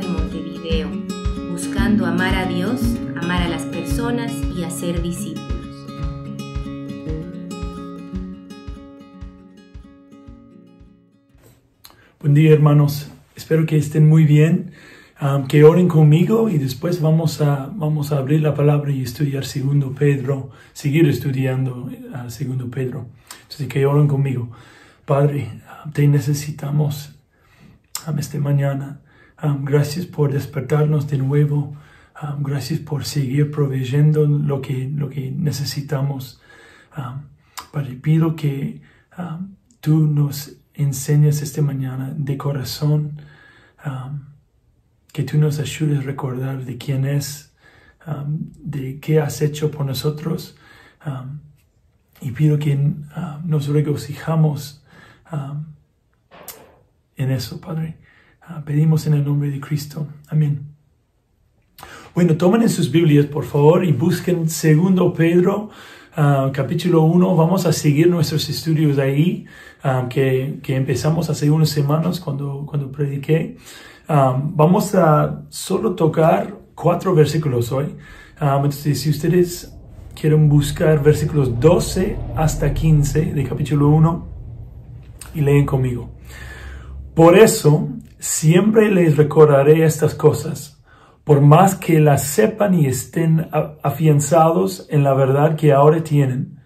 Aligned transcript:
De 0.00 0.08
Montevideo, 0.08 0.90
buscando 1.50 2.04
amar 2.04 2.34
a 2.34 2.44
Dios, 2.44 2.82
amar 3.16 3.40
a 3.40 3.48
las 3.48 3.62
personas 3.62 4.30
y 4.54 4.62
hacer 4.62 5.00
discípulos. 5.00 5.46
Buen 12.20 12.34
día 12.34 12.52
hermanos, 12.52 13.10
espero 13.36 13.64
que 13.64 13.78
estén 13.78 14.06
muy 14.06 14.24
bien, 14.24 14.72
um, 15.22 15.46
que 15.46 15.64
oren 15.64 15.88
conmigo 15.88 16.50
y 16.50 16.58
después 16.58 17.00
vamos 17.00 17.40
a, 17.40 17.70
vamos 17.74 18.12
a 18.12 18.18
abrir 18.18 18.42
la 18.42 18.54
palabra 18.54 18.92
y 18.92 19.02
estudiar 19.02 19.46
segundo 19.46 19.94
Pedro, 19.94 20.50
seguir 20.74 21.08
estudiando 21.08 21.84
uh, 21.84 22.28
segundo 22.28 22.70
Pedro. 22.70 23.06
Entonces 23.44 23.66
que 23.68 23.86
oren 23.86 24.08
conmigo. 24.08 24.50
Padre, 25.06 25.62
te 25.94 26.06
necesitamos 26.06 27.14
um, 28.06 28.18
esta 28.18 28.38
mañana. 28.38 29.00
Um, 29.42 29.64
gracias 29.64 30.06
por 30.06 30.32
despertarnos 30.32 31.08
de 31.08 31.18
nuevo. 31.18 31.76
Um, 32.22 32.42
gracias 32.42 32.80
por 32.80 33.04
seguir 33.04 33.50
proveyendo 33.50 34.26
lo 34.26 34.62
que, 34.62 34.88
lo 34.88 35.10
que 35.10 35.30
necesitamos. 35.30 36.40
Padre, 37.72 37.96
pido 37.96 38.34
que 38.36 38.80
tú 39.80 40.06
nos 40.06 40.56
enseñes 40.72 41.42
esta 41.42 41.60
mañana 41.60 42.14
de 42.16 42.38
corazón, 42.38 43.20
que 45.12 45.22
tú 45.24 45.36
nos 45.36 45.58
ayudes 45.58 45.98
a 45.98 46.02
recordar 46.02 46.64
de 46.64 46.78
quién 46.78 47.04
es, 47.04 47.54
de 48.56 48.98
qué 48.98 49.20
has 49.20 49.42
hecho 49.42 49.70
por 49.70 49.84
nosotros. 49.84 50.56
y 52.22 52.30
pido 52.30 52.58
que 52.58 52.94
nos 53.44 53.68
regocijamos 53.68 54.82
en 57.16 57.30
eso, 57.30 57.60
Padre. 57.60 57.98
Ah, 58.48 58.62
pedimos 58.64 59.04
en 59.08 59.14
el 59.14 59.24
nombre 59.24 59.50
de 59.50 59.58
Cristo. 59.58 60.06
Amén. 60.28 60.68
Bueno, 62.14 62.36
tomen 62.36 62.62
en 62.62 62.68
sus 62.68 62.92
Biblias, 62.92 63.26
por 63.26 63.44
favor, 63.44 63.84
y 63.84 63.90
busquen 63.90 64.48
segundo 64.48 65.12
Pedro, 65.12 65.70
ah, 66.14 66.50
capítulo 66.52 67.02
1. 67.02 67.34
Vamos 67.34 67.66
a 67.66 67.72
seguir 67.72 68.08
nuestros 68.08 68.48
estudios 68.48 68.98
ahí, 68.98 69.46
ah, 69.82 70.06
que, 70.08 70.60
que, 70.62 70.76
empezamos 70.76 71.28
hace 71.28 71.50
unas 71.50 71.70
semanas 71.70 72.20
cuando, 72.20 72.64
cuando 72.66 72.92
prediqué. 72.92 73.56
vamos 74.08 74.94
a 74.94 75.42
solo 75.48 75.96
tocar 75.96 76.56
cuatro 76.76 77.16
versículos 77.16 77.72
hoy. 77.72 77.96
entonces, 78.40 79.00
si 79.00 79.10
ustedes 79.10 79.76
quieren 80.14 80.48
buscar 80.48 81.02
versículos 81.02 81.58
12 81.58 82.16
hasta 82.36 82.72
15 82.72 83.32
de 83.34 83.42
capítulo 83.42 83.88
1 83.88 84.26
y 85.34 85.40
leen 85.40 85.66
conmigo. 85.66 86.10
Por 87.12 87.36
eso, 87.36 87.95
siempre 88.18 88.90
les 88.90 89.16
recordaré 89.16 89.84
estas 89.84 90.14
cosas, 90.14 90.82
por 91.24 91.40
más 91.40 91.74
que 91.74 92.00
las 92.00 92.24
sepan 92.24 92.74
y 92.74 92.86
estén 92.86 93.48
afianzados 93.82 94.86
en 94.90 95.02
la 95.02 95.14
verdad 95.14 95.56
que 95.56 95.72
ahora 95.72 96.02
tienen. 96.02 96.60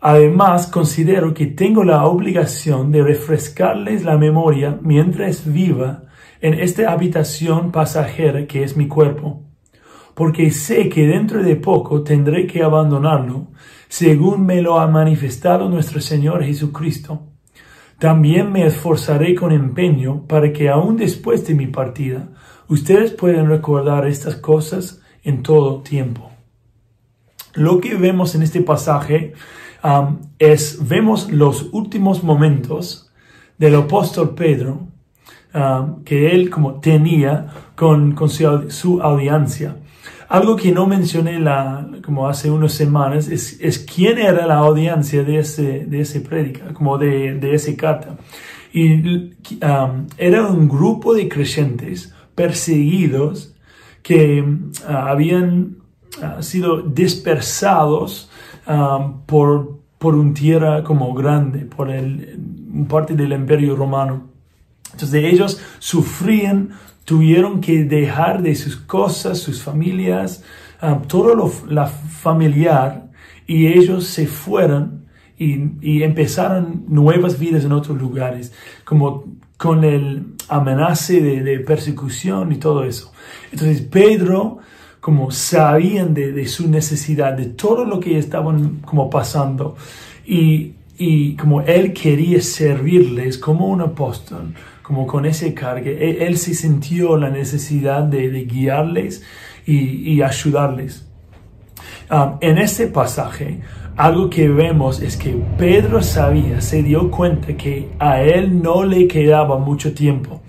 Además, 0.00 0.66
considero 0.66 1.34
que 1.34 1.46
tengo 1.46 1.84
la 1.84 2.06
obligación 2.06 2.92
de 2.92 3.02
refrescarles 3.02 4.04
la 4.04 4.16
memoria 4.16 4.78
mientras 4.80 5.52
viva 5.52 6.04
en 6.40 6.54
esta 6.54 6.92
habitación 6.92 7.72
pasajera 7.72 8.46
que 8.46 8.62
es 8.62 8.76
mi 8.76 8.86
cuerpo, 8.86 9.42
porque 10.14 10.50
sé 10.52 10.88
que 10.88 11.06
dentro 11.06 11.42
de 11.42 11.56
poco 11.56 12.02
tendré 12.02 12.46
que 12.46 12.62
abandonarlo, 12.62 13.48
según 13.88 14.46
me 14.46 14.62
lo 14.62 14.78
ha 14.78 14.86
manifestado 14.86 15.68
nuestro 15.68 16.00
Señor 16.00 16.44
Jesucristo 16.44 17.27
también 17.98 18.52
me 18.52 18.64
esforzaré 18.64 19.34
con 19.34 19.52
empeño 19.52 20.24
para 20.26 20.52
que 20.52 20.68
aún 20.68 20.96
después 20.96 21.46
de 21.46 21.54
mi 21.54 21.66
partida, 21.66 22.28
ustedes 22.68 23.12
puedan 23.12 23.48
recordar 23.48 24.06
estas 24.06 24.36
cosas 24.36 25.00
en 25.24 25.42
todo 25.42 25.82
tiempo. 25.82 26.30
Lo 27.54 27.80
que 27.80 27.96
vemos 27.96 28.34
en 28.34 28.42
este 28.42 28.60
pasaje 28.60 29.32
um, 29.82 30.18
es, 30.38 30.86
vemos 30.86 31.30
los 31.32 31.70
últimos 31.72 32.22
momentos 32.22 33.10
del 33.58 33.74
apóstol 33.74 34.34
Pedro 34.36 34.86
um, 35.52 36.04
que 36.04 36.30
él 36.30 36.50
como 36.50 36.80
tenía 36.80 37.48
con, 37.74 38.12
con 38.14 38.28
su, 38.28 38.70
su 38.70 39.02
audiencia. 39.02 39.76
Algo 40.28 40.56
que 40.56 40.72
no 40.72 40.86
mencioné 40.86 41.38
la, 41.38 41.88
como 42.04 42.28
hace 42.28 42.50
unas 42.50 42.72
semanas 42.72 43.28
es, 43.28 43.58
es 43.60 43.78
quién 43.78 44.18
era 44.18 44.46
la 44.46 44.56
audiencia 44.56 45.24
de 45.24 45.38
ese, 45.38 45.86
de 45.86 46.00
ese 46.00 46.20
prédica, 46.20 46.74
como 46.74 46.98
de, 46.98 47.34
de 47.34 47.54
ese 47.54 47.76
carta. 47.76 48.18
Y 48.72 48.92
um, 49.62 50.06
era 50.18 50.46
un 50.46 50.68
grupo 50.68 51.14
de 51.14 51.28
creyentes 51.28 52.12
perseguidos 52.34 53.54
que 54.02 54.42
uh, 54.42 54.92
habían 54.92 55.78
uh, 56.22 56.42
sido 56.42 56.82
dispersados 56.82 58.30
um, 58.66 59.22
por, 59.24 59.78
por 59.98 60.14
un 60.14 60.34
tierra 60.34 60.84
como 60.84 61.14
grande, 61.14 61.60
por 61.60 61.90
el, 61.90 62.38
parte 62.86 63.14
del 63.14 63.32
imperio 63.32 63.74
romano. 63.76 64.28
Entonces 64.92 65.24
ellos 65.24 65.60
sufrían 65.78 66.70
tuvieron 67.08 67.62
que 67.62 67.84
dejar 67.84 68.42
de 68.42 68.54
sus 68.54 68.76
cosas, 68.76 69.38
sus 69.38 69.62
familias, 69.62 70.44
um, 70.82 71.00
todo 71.04 71.34
lo 71.34 71.48
familiar, 71.48 73.08
y 73.46 73.68
ellos 73.68 74.04
se 74.04 74.26
fueron 74.26 75.06
y, 75.38 76.02
empezaron 76.02 76.84
nuevas 76.86 77.38
vidas 77.38 77.64
en 77.64 77.72
otros 77.72 77.96
lugares, 77.98 78.52
como 78.84 79.24
con 79.56 79.84
el 79.84 80.34
amenaza 80.50 81.14
de, 81.14 81.58
persecución 81.60 82.52
y 82.52 82.56
todo 82.56 82.84
eso. 82.84 83.10
Entonces 83.52 83.80
Pedro, 83.80 84.58
como 85.00 85.30
sabían 85.30 86.12
de, 86.12 86.46
su 86.46 86.68
necesidad, 86.68 87.32
de 87.32 87.46
todo 87.46 87.86
lo 87.86 88.00
que 88.00 88.18
estaban 88.18 88.80
como 88.80 89.08
pasando, 89.08 89.76
y 90.26 91.36
como 91.36 91.62
él 91.62 91.94
quería 91.94 92.42
servirles 92.42 93.38
como 93.38 93.68
un 93.68 93.80
apóstol, 93.80 94.52
como 94.88 95.06
con 95.06 95.26
ese 95.26 95.52
cargue. 95.52 96.08
Él, 96.08 96.22
él 96.22 96.38
se 96.38 96.54
sintió 96.54 97.18
la 97.18 97.28
necesidad 97.28 98.04
de, 98.04 98.46
guiarles 98.46 99.22
y, 99.66 100.22
ayudarles. 100.22 101.06
Um, 102.10 102.38
en 102.40 102.56
este 102.56 102.86
pasaje, 102.86 103.60
algo 103.98 104.30
que 104.30 104.48
vemos 104.48 105.02
es 105.02 105.18
que 105.18 105.38
Pedro 105.58 106.02
sabía, 106.02 106.62
se 106.62 106.82
dio 106.82 107.10
cuenta 107.10 107.54
que 107.54 107.90
a 107.98 108.22
él 108.22 108.62
no 108.62 108.82
le 108.82 109.06
quedaba 109.06 109.58
mucho 109.58 109.92
tiempo. 109.92 110.40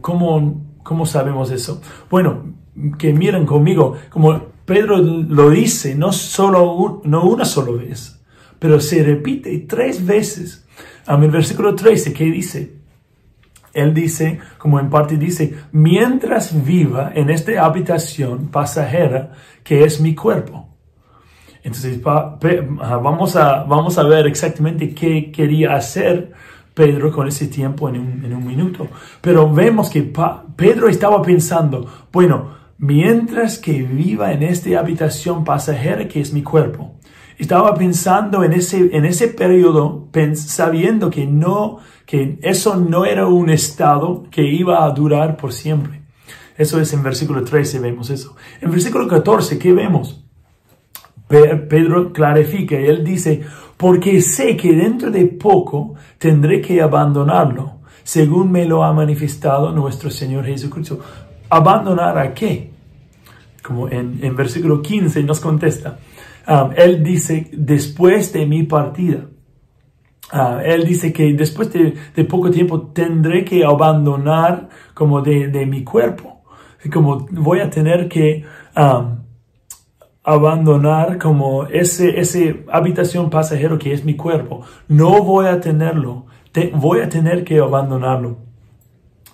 ¿Cómo, 0.00 0.64
cómo 0.82 1.04
sabemos 1.04 1.50
eso? 1.50 1.82
Bueno, 2.08 2.54
que 2.98 3.12
miren 3.12 3.44
conmigo, 3.44 3.98
como 4.08 4.44
Pedro 4.64 4.96
lo 4.96 5.50
dice, 5.50 5.94
no, 5.94 6.10
solo 6.10 7.02
no 7.04 7.24
una 7.24 7.44
sola 7.44 7.72
vez, 7.72 8.18
pero 8.58 8.80
se 8.80 9.02
repite 9.02 9.58
tres 9.68 10.06
veces. 10.06 10.66
Um, 11.06 11.22
el 11.22 11.30
versículo 11.30 11.74
13, 11.74 12.14
¿qué 12.14 12.24
dice? 12.24 12.77
Él 13.78 13.94
dice, 13.94 14.38
como 14.58 14.80
en 14.80 14.90
parte 14.90 15.16
dice, 15.16 15.54
mientras 15.72 16.64
viva 16.64 17.12
en 17.14 17.30
esta 17.30 17.64
habitación 17.64 18.48
pasajera 18.48 19.32
que 19.62 19.84
es 19.84 20.00
mi 20.00 20.14
cuerpo. 20.14 20.68
Entonces, 21.62 22.00
vamos 22.02 23.36
a, 23.36 23.64
vamos 23.64 23.98
a 23.98 24.02
ver 24.04 24.26
exactamente 24.26 24.94
qué 24.94 25.30
quería 25.30 25.74
hacer 25.74 26.32
Pedro 26.72 27.12
con 27.12 27.26
ese 27.26 27.48
tiempo 27.48 27.88
en 27.88 27.98
un, 28.00 28.24
en 28.24 28.34
un 28.34 28.46
minuto. 28.46 28.86
Pero 29.20 29.52
vemos 29.52 29.90
que 29.90 30.10
Pedro 30.56 30.88
estaba 30.88 31.20
pensando, 31.22 31.86
bueno, 32.12 32.56
mientras 32.78 33.58
que 33.58 33.82
viva 33.82 34.32
en 34.32 34.44
esta 34.44 34.78
habitación 34.78 35.44
pasajera 35.44 36.06
que 36.06 36.20
es 36.20 36.32
mi 36.32 36.42
cuerpo. 36.42 36.97
Estaba 37.38 37.74
pensando 37.74 38.42
en 38.42 38.52
ese, 38.52 38.90
en 38.96 39.04
ese 39.04 39.28
periodo, 39.28 40.08
sabiendo 40.34 41.08
que 41.08 41.26
no 41.26 41.78
que 42.08 42.38
eso 42.40 42.76
no 42.76 43.04
era 43.04 43.26
un 43.26 43.50
estado 43.50 44.24
que 44.30 44.42
iba 44.42 44.82
a 44.82 44.90
durar 44.92 45.36
por 45.36 45.52
siempre. 45.52 46.00
Eso 46.56 46.80
es 46.80 46.90
en 46.94 47.02
versículo 47.02 47.44
13, 47.44 47.80
vemos 47.80 48.08
eso. 48.08 48.34
En 48.62 48.70
versículo 48.70 49.06
14, 49.06 49.58
¿qué 49.58 49.74
vemos? 49.74 50.24
Pedro 51.28 52.10
clarifica 52.14 52.80
y 52.80 52.86
él 52.86 53.04
dice, 53.04 53.42
porque 53.76 54.22
sé 54.22 54.56
que 54.56 54.72
dentro 54.72 55.10
de 55.10 55.26
poco 55.26 55.96
tendré 56.16 56.62
que 56.62 56.80
abandonarlo, 56.80 57.80
según 58.02 58.50
me 58.50 58.64
lo 58.64 58.82
ha 58.82 58.92
manifestado 58.94 59.70
nuestro 59.72 60.10
Señor 60.10 60.46
Jesucristo. 60.46 61.00
¿Abandonar 61.50 62.16
a 62.16 62.32
qué? 62.32 62.70
Como 63.62 63.86
en, 63.90 64.18
en 64.22 64.34
versículo 64.34 64.80
15 64.80 65.22
nos 65.24 65.40
contesta. 65.40 65.98
Um, 66.48 66.70
él 66.76 67.04
dice, 67.04 67.50
después 67.52 68.32
de 68.32 68.46
mi 68.46 68.62
partida. 68.62 69.26
Ah, 70.32 70.62
él 70.64 70.84
dice 70.84 71.12
que 71.12 71.34
después 71.34 71.70
de, 71.72 72.24
poco 72.24 72.50
tiempo 72.50 72.80
tendré 72.88 73.44
que 73.44 73.64
abandonar 73.64 74.70
como 74.94 75.20
de, 75.20 75.66
mi 75.66 75.84
cuerpo. 75.84 76.42
Como 76.90 77.26
voy 77.32 77.60
a 77.60 77.68
tener 77.68 78.08
que 78.08 78.44
abandonar 80.24 81.18
como 81.18 81.66
ese, 81.66 82.18
ese 82.18 82.64
habitación 82.72 83.28
pasajero 83.28 83.78
que 83.78 83.92
es 83.92 84.04
mi 84.04 84.16
cuerpo. 84.16 84.62
No 84.88 85.22
voy 85.22 85.46
a 85.46 85.60
tenerlo. 85.60 86.26
voy 86.74 87.00
a 87.00 87.10
tener 87.10 87.44
que 87.44 87.58
abandonarlo. 87.58 88.38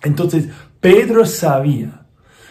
Entonces, 0.02 0.48
Pedro 0.80 1.24
sabía 1.26 2.04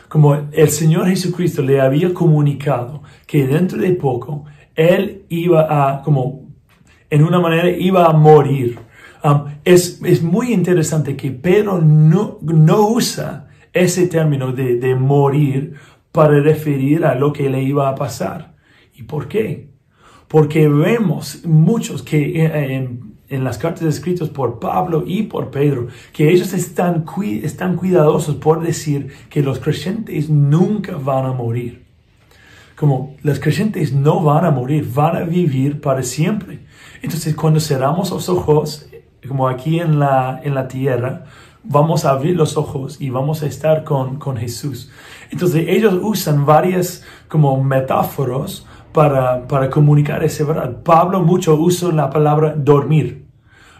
como 0.08 0.36
el 0.52 0.70
Señor 0.70 1.08
Jesucristo 1.08 1.64
le 1.64 1.82
había 1.82 2.14
comunicado 2.14 3.02
que 3.26 3.48
dentro 3.48 3.80
de 3.80 3.94
poco 3.94 4.46
Él 4.76 5.26
iba 5.30 5.68
a, 5.70 6.02
como 6.02 6.44
en 7.10 7.24
una 7.24 7.40
manera, 7.40 7.70
iba 7.70 8.06
a 8.06 8.14
morir. 8.14 8.80
Um, 9.24 9.46
es, 9.64 10.02
es, 10.04 10.22
muy 10.22 10.52
interesante 10.52 11.16
que 11.16 11.32
Pedro 11.32 11.80
no, 11.80 12.40
no 12.42 12.88
usa 12.88 13.48
ese 13.72 14.08
término 14.08 14.52
de, 14.52 14.76
de 14.76 14.96
morir 14.96 15.76
para 16.12 16.40
referir 16.40 17.06
a 17.06 17.16
lo 17.16 17.32
que 17.32 17.50
le 17.50 17.62
iba 17.62 17.88
a 17.90 17.96
pasar. 17.96 18.56
¿Y 18.96 19.04
por 19.04 19.28
qué? 19.28 19.70
Porque 20.28 20.68
vemos 20.68 21.46
muchos 21.46 22.04
que 22.04 22.46
en, 22.46 23.14
en 23.30 23.44
las 23.44 23.58
cartas 23.58 23.84
escritas 23.84 24.30
por 24.30 24.60
Pablo 24.60 25.04
y 25.06 25.24
por 25.24 25.50
Pedro, 25.50 25.88
que 26.12 26.32
ellos 26.32 26.54
están, 26.54 27.06
están 27.42 27.76
cuidadosos 27.76 28.36
por 28.36 28.62
decir 28.62 29.08
que 29.30 29.42
los 29.42 29.60
creyentes 29.60 30.30
nunca 30.30 30.98
van 30.98 31.26
a 31.26 31.34
morir. 31.34 31.83
Como 32.76 33.16
los 33.22 33.40
creyentes 33.40 33.94
no 33.94 34.22
van 34.22 34.46
a 34.46 34.52
morir, 34.52 34.90
van 34.94 35.16
a 35.16 35.22
vivir 35.22 35.80
para 35.80 36.04
siempre. 36.04 36.66
Entonces 37.02 37.36
cuando 37.36 37.60
cerramos 37.60 38.12
los 38.12 38.30
ojos, 38.30 38.88
como 39.28 39.48
aquí 39.48 39.80
en 39.80 40.00
la, 40.00 40.42
en 40.44 40.56
la 40.56 40.68
tierra, 40.68 41.26
vamos 41.64 42.06
a 42.06 42.12
abrir 42.12 42.36
los 42.36 42.58
ojos 42.58 43.00
y 43.00 43.10
vamos 43.10 43.44
a 43.44 43.46
estar 43.46 43.84
con, 43.84 44.18
con 44.18 44.38
Jesús. 44.38 44.92
Entonces 45.30 45.66
ellos 45.68 45.98
usan 46.02 46.46
varias 46.46 47.04
como 47.28 47.64
metáforas 47.64 48.66
para, 48.92 49.48
para 49.48 49.70
comunicar 49.70 50.24
esa 50.24 50.44
verdad. 50.44 50.84
Pablo 50.84 51.22
mucho 51.22 51.56
usa 51.56 51.92
la 51.92 52.10
palabra 52.10 52.54
dormir 52.56 53.24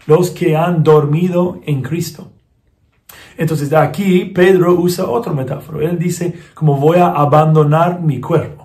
los 0.06 0.32
que 0.32 0.56
han 0.56 0.84
dormido 0.84 1.60
en 1.66 1.82
Cristo. 1.82 2.32
Entonces 3.38 3.74
aquí 3.74 4.26
Pedro 4.26 4.74
usa 4.74 5.08
otra 5.08 5.34
metáfora. 5.34 5.90
Él 5.90 5.98
dice 5.98 6.34
como 6.54 6.78
voy 6.78 6.98
a 6.98 7.08
abandonar 7.08 8.02
mi 8.02 8.20
cuerpo. 8.20 8.63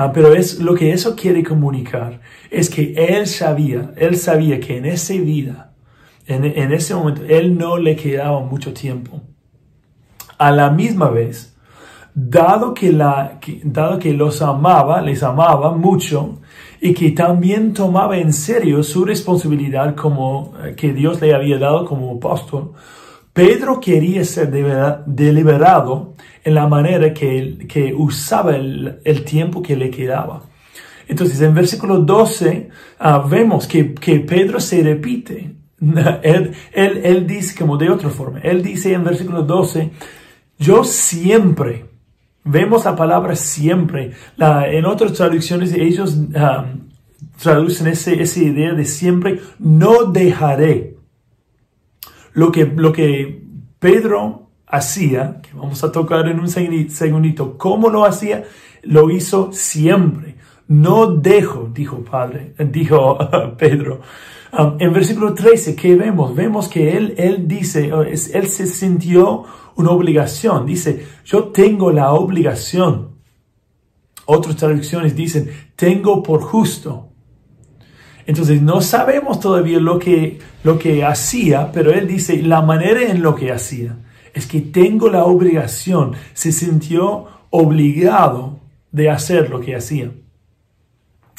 Ah, 0.00 0.12
pero 0.12 0.32
es 0.32 0.60
lo 0.60 0.76
que 0.76 0.92
eso 0.92 1.16
quiere 1.16 1.42
comunicar 1.42 2.20
es 2.52 2.70
que 2.70 2.94
él 2.96 3.26
sabía, 3.26 3.90
él 3.96 4.16
sabía 4.16 4.60
que 4.60 4.76
en 4.76 4.86
esa 4.86 5.14
vida, 5.14 5.72
en, 6.24 6.44
en 6.44 6.72
ese 6.72 6.94
momento, 6.94 7.22
él 7.28 7.58
no 7.58 7.78
le 7.78 7.96
quedaba 7.96 8.38
mucho 8.38 8.72
tiempo. 8.72 9.20
A 10.38 10.52
la 10.52 10.70
misma 10.70 11.10
vez, 11.10 11.56
dado 12.14 12.74
que, 12.74 12.92
la, 12.92 13.40
dado 13.64 13.98
que 13.98 14.12
los 14.12 14.40
amaba, 14.40 15.00
les 15.00 15.24
amaba 15.24 15.72
mucho, 15.72 16.38
y 16.80 16.94
que 16.94 17.10
también 17.10 17.72
tomaba 17.74 18.18
en 18.18 18.32
serio 18.32 18.84
su 18.84 19.04
responsabilidad 19.04 19.96
como 19.96 20.54
eh, 20.62 20.76
que 20.76 20.92
Dios 20.92 21.20
le 21.20 21.34
había 21.34 21.58
dado 21.58 21.84
como 21.84 22.12
apóstol, 22.12 22.72
Pedro 23.38 23.78
quería 23.78 24.24
ser 24.24 24.50
deliberado 25.06 26.14
en 26.42 26.54
la 26.54 26.66
manera 26.66 27.14
que, 27.14 27.94
usaba 27.96 28.56
el, 28.56 29.24
tiempo 29.24 29.62
que 29.62 29.76
le 29.76 29.90
quedaba. 29.90 30.42
Entonces, 31.06 31.40
en 31.42 31.54
versículo 31.54 31.98
12 31.98 32.68
ah, 32.98 33.24
vemos 33.30 33.68
que, 33.68 33.84
Pedro 33.84 34.58
se 34.58 34.82
repite. 34.82 35.54
Él, 36.24 36.52
él, 36.72 37.26
dice 37.28 37.56
como 37.56 37.76
de 37.76 37.88
otra 37.88 38.10
forma. 38.10 38.40
Él 38.40 38.60
dice 38.60 38.92
en 38.92 39.04
versículo 39.04 39.44
12, 39.44 39.92
yo 40.58 40.82
siempre, 40.82 41.84
Vemos 42.42 42.86
la 42.86 42.96
palabra 42.96 43.36
siempre. 43.36 44.14
En 44.38 44.84
otras 44.84 45.12
traducciones 45.12 45.72
ellos 45.74 46.14
um, 46.16 46.88
traducen 47.40 47.86
ese, 47.86 48.20
esa 48.20 48.40
idea 48.40 48.72
de 48.72 48.84
siempre. 48.84 49.38
No 49.60 50.06
dejaré. 50.06 50.97
Lo 52.38 52.52
que, 52.52 52.66
lo 52.66 52.92
que 52.92 53.42
Pedro 53.80 54.50
hacía, 54.64 55.40
que 55.42 55.50
vamos 55.54 55.82
a 55.82 55.90
tocar 55.90 56.28
en 56.28 56.38
un 56.38 56.48
segundito, 56.48 57.58
¿cómo 57.58 57.90
lo 57.90 58.04
hacía? 58.04 58.44
Lo 58.84 59.10
hizo 59.10 59.50
siempre. 59.50 60.36
No 60.68 61.08
dejo, 61.08 61.68
dijo 61.74 62.04
Padre, 62.04 62.54
dijo 62.70 63.18
Pedro. 63.58 64.02
Um, 64.56 64.76
en 64.78 64.92
versículo 64.92 65.34
13, 65.34 65.74
¿qué 65.74 65.96
vemos? 65.96 66.32
Vemos 66.32 66.68
que 66.68 66.96
él, 66.96 67.14
él 67.18 67.48
dice, 67.48 67.90
él 67.90 68.46
se 68.46 68.66
sintió 68.68 69.42
una 69.74 69.90
obligación. 69.90 70.64
Dice, 70.64 71.04
yo 71.24 71.46
tengo 71.46 71.90
la 71.90 72.12
obligación. 72.12 73.16
Otras 74.26 74.54
traducciones 74.54 75.16
dicen, 75.16 75.50
tengo 75.74 76.22
por 76.22 76.42
justo. 76.42 77.07
Entonces 78.28 78.62
no 78.62 78.80
sabemos 78.80 79.40
todavía 79.40 79.80
lo 79.80 79.98
que, 79.98 80.38
lo 80.62 80.78
que 80.78 81.04
hacía, 81.04 81.72
pero 81.72 81.90
él 81.90 82.06
dice 82.06 82.40
la 82.40 82.62
manera 82.62 83.02
en 83.02 83.22
lo 83.22 83.34
que 83.34 83.50
hacía. 83.50 83.96
Es 84.32 84.46
que 84.46 84.60
tengo 84.60 85.08
la 85.08 85.24
obligación. 85.24 86.12
Se 86.34 86.52
sintió 86.52 87.26
obligado 87.50 88.60
de 88.92 89.10
hacer 89.10 89.50
lo 89.50 89.58
que 89.60 89.74
hacía. 89.74 90.12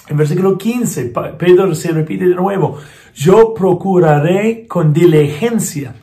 En 0.09 0.17
versículo 0.17 0.57
15, 0.57 1.13
Pedro 1.37 1.73
se 1.73 1.91
repite 1.91 2.27
de 2.27 2.35
nuevo, 2.35 2.79
yo 3.15 3.53
procuraré 3.53 4.67
con 4.67 4.91
diligencia. 4.91 5.95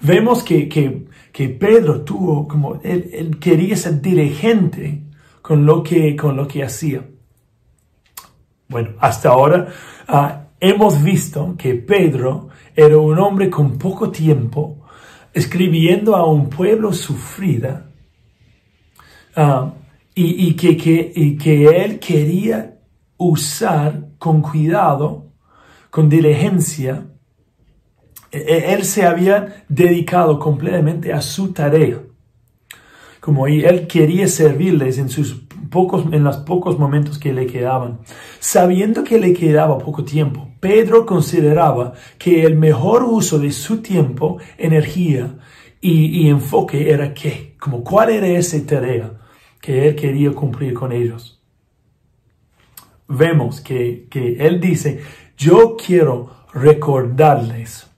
Vemos 0.00 0.42
que, 0.42 0.68
que 0.68 1.04
que 1.34 1.48
Pedro 1.48 2.02
tuvo 2.02 2.46
como, 2.46 2.80
él, 2.84 3.38
quería 3.40 3.76
ser 3.76 4.00
diligente 4.00 5.02
con 5.42 5.66
lo 5.66 5.82
que, 5.82 6.14
con 6.14 6.36
lo 6.36 6.46
que 6.46 6.62
hacía. 6.62 7.04
Bueno, 8.68 8.90
hasta 9.00 9.30
ahora 9.30 9.66
ah, 10.08 10.46
hemos 10.60 11.02
visto 11.02 11.54
que 11.56 11.74
Pedro 11.74 12.48
era 12.74 12.98
un 12.98 13.18
hombre 13.18 13.50
con 13.50 13.78
poco 13.78 14.10
tiempo, 14.10 14.84
escribiendo 15.32 16.16
a 16.16 16.26
un 16.26 16.48
pueblo 16.48 16.92
sufrida, 16.92 17.90
ah, 19.36 19.72
y, 20.14 20.54
que, 20.54 20.76
que, 20.76 21.12
y 21.14 21.36
que 21.36 21.84
él 21.84 21.98
quería 21.98 22.78
usar 23.16 24.10
con 24.18 24.42
cuidado, 24.42 25.32
con 25.90 26.08
diligencia, 26.08 27.04
e-, 28.30 28.74
él 28.74 28.84
se 28.84 29.04
había 29.06 29.64
dedicado 29.68 30.38
completamente 30.38 31.12
a 31.12 31.20
su 31.20 31.52
tarea. 31.52 32.00
Como 33.20 33.46
él 33.46 33.86
quería 33.86 34.28
servirles 34.28 34.98
en 34.98 35.08
sus 35.08 35.43
pocos, 35.74 36.04
en 36.12 36.22
los 36.22 36.36
pocos 36.36 36.78
momentos 36.78 37.18
que 37.18 37.32
le 37.32 37.46
quedaban. 37.46 37.98
Sabiendo 38.38 39.02
que 39.02 39.18
le 39.18 39.32
quedaba 39.32 39.76
poco 39.76 40.04
tiempo, 40.04 40.48
Pedro 40.60 41.04
consideraba 41.04 41.94
que 42.16 42.44
el 42.44 42.54
mejor 42.56 43.02
uso 43.02 43.40
de 43.40 43.50
su 43.50 43.82
tiempo, 43.82 44.38
energía 44.56 45.34
y, 45.80 46.28
enfoque 46.28 46.92
era 46.92 47.12
qué, 47.12 47.56
como 47.58 47.82
cuál 47.82 48.10
era 48.10 48.28
esa 48.28 48.56
tarea 48.64 49.20
que 49.60 49.88
él 49.88 49.96
quería 49.96 50.30
cumplir 50.30 50.74
con 50.74 50.92
ellos. 50.92 51.42
Vemos 53.08 53.60
que, 53.60 54.06
que 54.08 54.36
él 54.46 54.60
dice, 54.60 55.02
yo 55.36 55.76
quiero 55.76 56.30
recordarles 56.54 57.90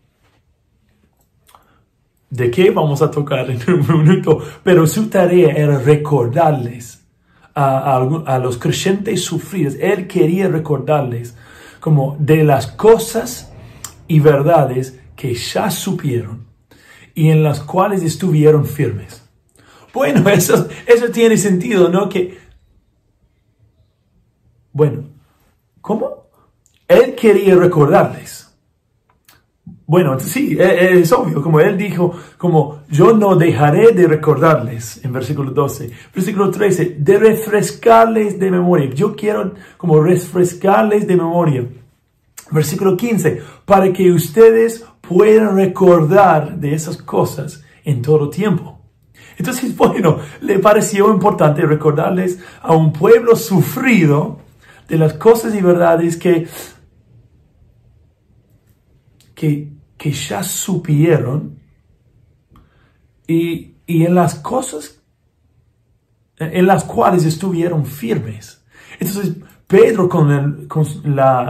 de 2.31 2.51
qué 2.51 2.71
vamos 2.71 3.03
a 3.03 3.11
tocar 3.11 3.51
en 3.51 3.61
un 3.69 3.87
minuto, 4.03 4.41
pero 4.65 4.87
su 4.87 5.09
tarea 5.11 5.53
era 5.53 5.79
recordarles 5.79 6.96
a, 7.57 7.97
a, 7.97 8.39
los 8.39 8.59
creyentes 8.59 9.25
sufridos. 9.25 9.77
Él 9.81 10.07
quería 10.07 10.47
recordarles 10.47 11.35
como 11.81 12.17
de 12.21 12.45
las 12.45 12.67
cosas 12.67 13.51
y 14.07 14.21
verdades 14.21 15.01
que 15.17 15.35
ya 15.35 15.71
supieron 15.71 16.47
y 17.15 17.31
en 17.31 17.43
las 17.43 17.61
cuales 17.61 18.03
estuvieron 18.03 18.67
firmes. 18.67 19.27
Bueno, 19.95 20.29
eso, 20.31 20.69
eso 20.87 21.11
tiene 21.11 21.39
sentido, 21.39 21.89
¿no? 21.89 22.11
Que, 22.11 22.39
bueno, 24.73 25.05
¿cómo? 25.81 26.27
Él 26.87 27.15
quería 27.15 27.55
recordarles 27.57 28.46
bueno, 29.89 30.19
sí, 30.19 30.57
e, 30.59 30.65
e, 30.65 31.01
es 31.01 31.13
obvio, 31.13 31.41
como 31.41 31.61
él 31.61 31.79
dijo, 31.79 32.13
como 32.37 32.83
yo 32.91 33.13
no 33.17 33.37
dejaré 33.37 33.93
de 33.93 34.09
recordarles, 34.09 35.05
en 35.05 35.13
versículo 35.13 35.53
12. 35.53 35.91
Versículo 36.13 36.51
13, 36.51 36.97
de 36.99 37.19
refrescarles 37.19 38.37
de 38.39 38.51
memoria. 38.51 38.91
Yo 38.93 39.15
quiero 39.15 39.55
como 39.77 40.03
refrescarles 40.03 41.07
de 41.07 41.17
memoria. 41.17 41.69
Versículo 42.51 42.97
15, 42.97 43.41
para 43.65 43.93
que 43.93 44.11
ustedes 44.11 44.85
puedan 45.01 45.55
recordar 45.55 46.57
de 46.57 46.75
esas 46.75 46.97
cosas 46.97 47.63
en 47.85 48.03
todo 48.03 48.29
tiempo. 48.29 48.81
Entonces, 49.39 49.77
bueno, 49.77 50.19
le 50.41 50.59
pareció 50.59 51.13
importante 51.13 51.63
recordarles 51.63 52.41
a 52.61 52.75
un 52.75 52.93
pueblo 52.93 53.37
sufrido 53.37 54.41
de 54.89 54.99
las 54.99 55.13
cosas 55.15 55.55
y 55.55 55.61
verdades 55.61 56.17
que, 56.17 56.49
que 59.33 59.76
que 59.97 60.13
ya 60.13 60.43
supieron 60.43 61.59
y, 63.27 63.75
en 63.87 64.15
las 64.15 64.35
cosas 64.37 65.01
en 66.39 66.67
las 66.67 66.85
cuales 66.85 67.25
estuvieron 67.25 67.87
firmes. 67.87 68.63
Entonces, 69.01 69.37
Pedro, 69.67 70.09
con, 70.09 70.31
el, 70.31 70.69
con 70.69 70.87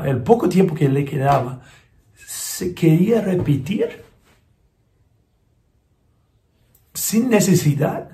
el 0.06 0.22
poco 0.22 0.48
tiempo 0.48 0.74
que 0.74 0.88
le 0.88 1.04
quedaba, 1.04 1.60
se 2.14 2.74
quería 2.74 3.20
repetir 3.20 4.02
sin 6.94 7.28
necesidad. 7.28 8.10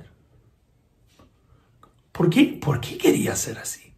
¿Por 2.10 2.28
qué, 2.30 2.58
¿Por 2.60 2.80
qué 2.80 2.98
quería 2.98 3.36
ser 3.36 3.58
así? 3.58 3.92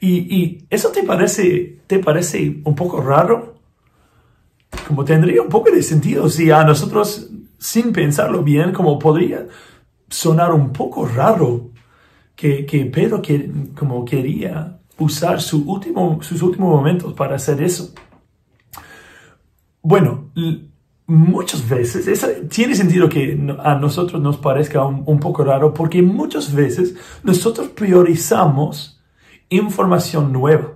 Y, 0.00 0.34
y, 0.34 0.66
eso 0.70 0.90
te 0.90 1.02
parece, 1.02 1.80
te 1.86 1.98
parece 1.98 2.60
un 2.64 2.74
poco 2.74 3.00
raro? 3.00 3.57
Como 4.88 5.04
tendría 5.04 5.42
un 5.42 5.50
poco 5.50 5.70
de 5.70 5.82
sentido 5.82 6.30
si 6.30 6.50
a 6.50 6.64
nosotros, 6.64 7.28
sin 7.58 7.92
pensarlo 7.92 8.42
bien, 8.42 8.72
como 8.72 8.98
podría 8.98 9.46
sonar 10.08 10.54
un 10.54 10.72
poco 10.72 11.04
raro 11.04 11.72
que, 12.34 12.64
que 12.64 12.86
Pedro 12.86 13.20
que, 13.20 13.52
como 13.78 14.02
quería 14.06 14.78
usar 14.96 15.42
su 15.42 15.70
último, 15.70 16.22
sus 16.22 16.40
últimos 16.40 16.70
momentos 16.70 17.12
para 17.12 17.36
hacer 17.36 17.62
eso. 17.62 17.92
Bueno, 19.82 20.30
muchas 21.06 21.68
veces, 21.68 22.26
tiene 22.48 22.74
sentido 22.74 23.10
que 23.10 23.38
a 23.62 23.74
nosotros 23.74 24.22
nos 24.22 24.38
parezca 24.38 24.86
un, 24.86 25.20
poco 25.20 25.44
raro 25.44 25.74
porque 25.74 26.00
muchas 26.00 26.54
veces 26.54 26.94
nosotros 27.22 27.68
priorizamos 27.68 29.02
información 29.50 30.32
nueva. 30.32 30.72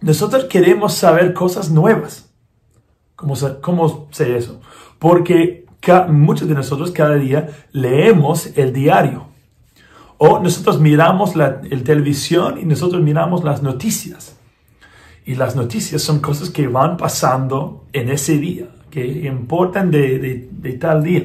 Nosotros 0.00 0.44
queremos 0.44 0.94
saber 0.94 1.34
cosas 1.34 1.72
nuevas. 1.72 2.33
¿Cómo 3.24 3.60
cómo 3.60 4.08
sé 4.10 4.36
eso? 4.36 4.60
Porque 4.98 5.64
muchos 6.08 6.48
de 6.48 6.54
nosotros 6.54 6.90
cada 6.90 7.16
día 7.16 7.48
leemos 7.72 8.56
el 8.56 8.72
diario. 8.72 9.26
O 10.18 10.38
nosotros 10.38 10.80
miramos 10.80 11.36
la 11.36 11.60
el 11.70 11.82
televisión 11.82 12.58
y 12.60 12.64
nosotros 12.64 13.02
miramos 13.02 13.44
las 13.44 13.62
noticias. 13.62 14.36
Y 15.26 15.34
las 15.34 15.56
noticias 15.56 16.02
son 16.02 16.20
cosas 16.20 16.50
que 16.50 16.68
van 16.68 16.96
pasando 16.96 17.86
en 17.92 18.10
ese 18.10 18.38
día 18.38 18.66
que 18.94 19.04
importan 19.26 19.90
de, 19.90 20.48
de, 20.52 20.72
tal 20.74 21.02
día. 21.02 21.24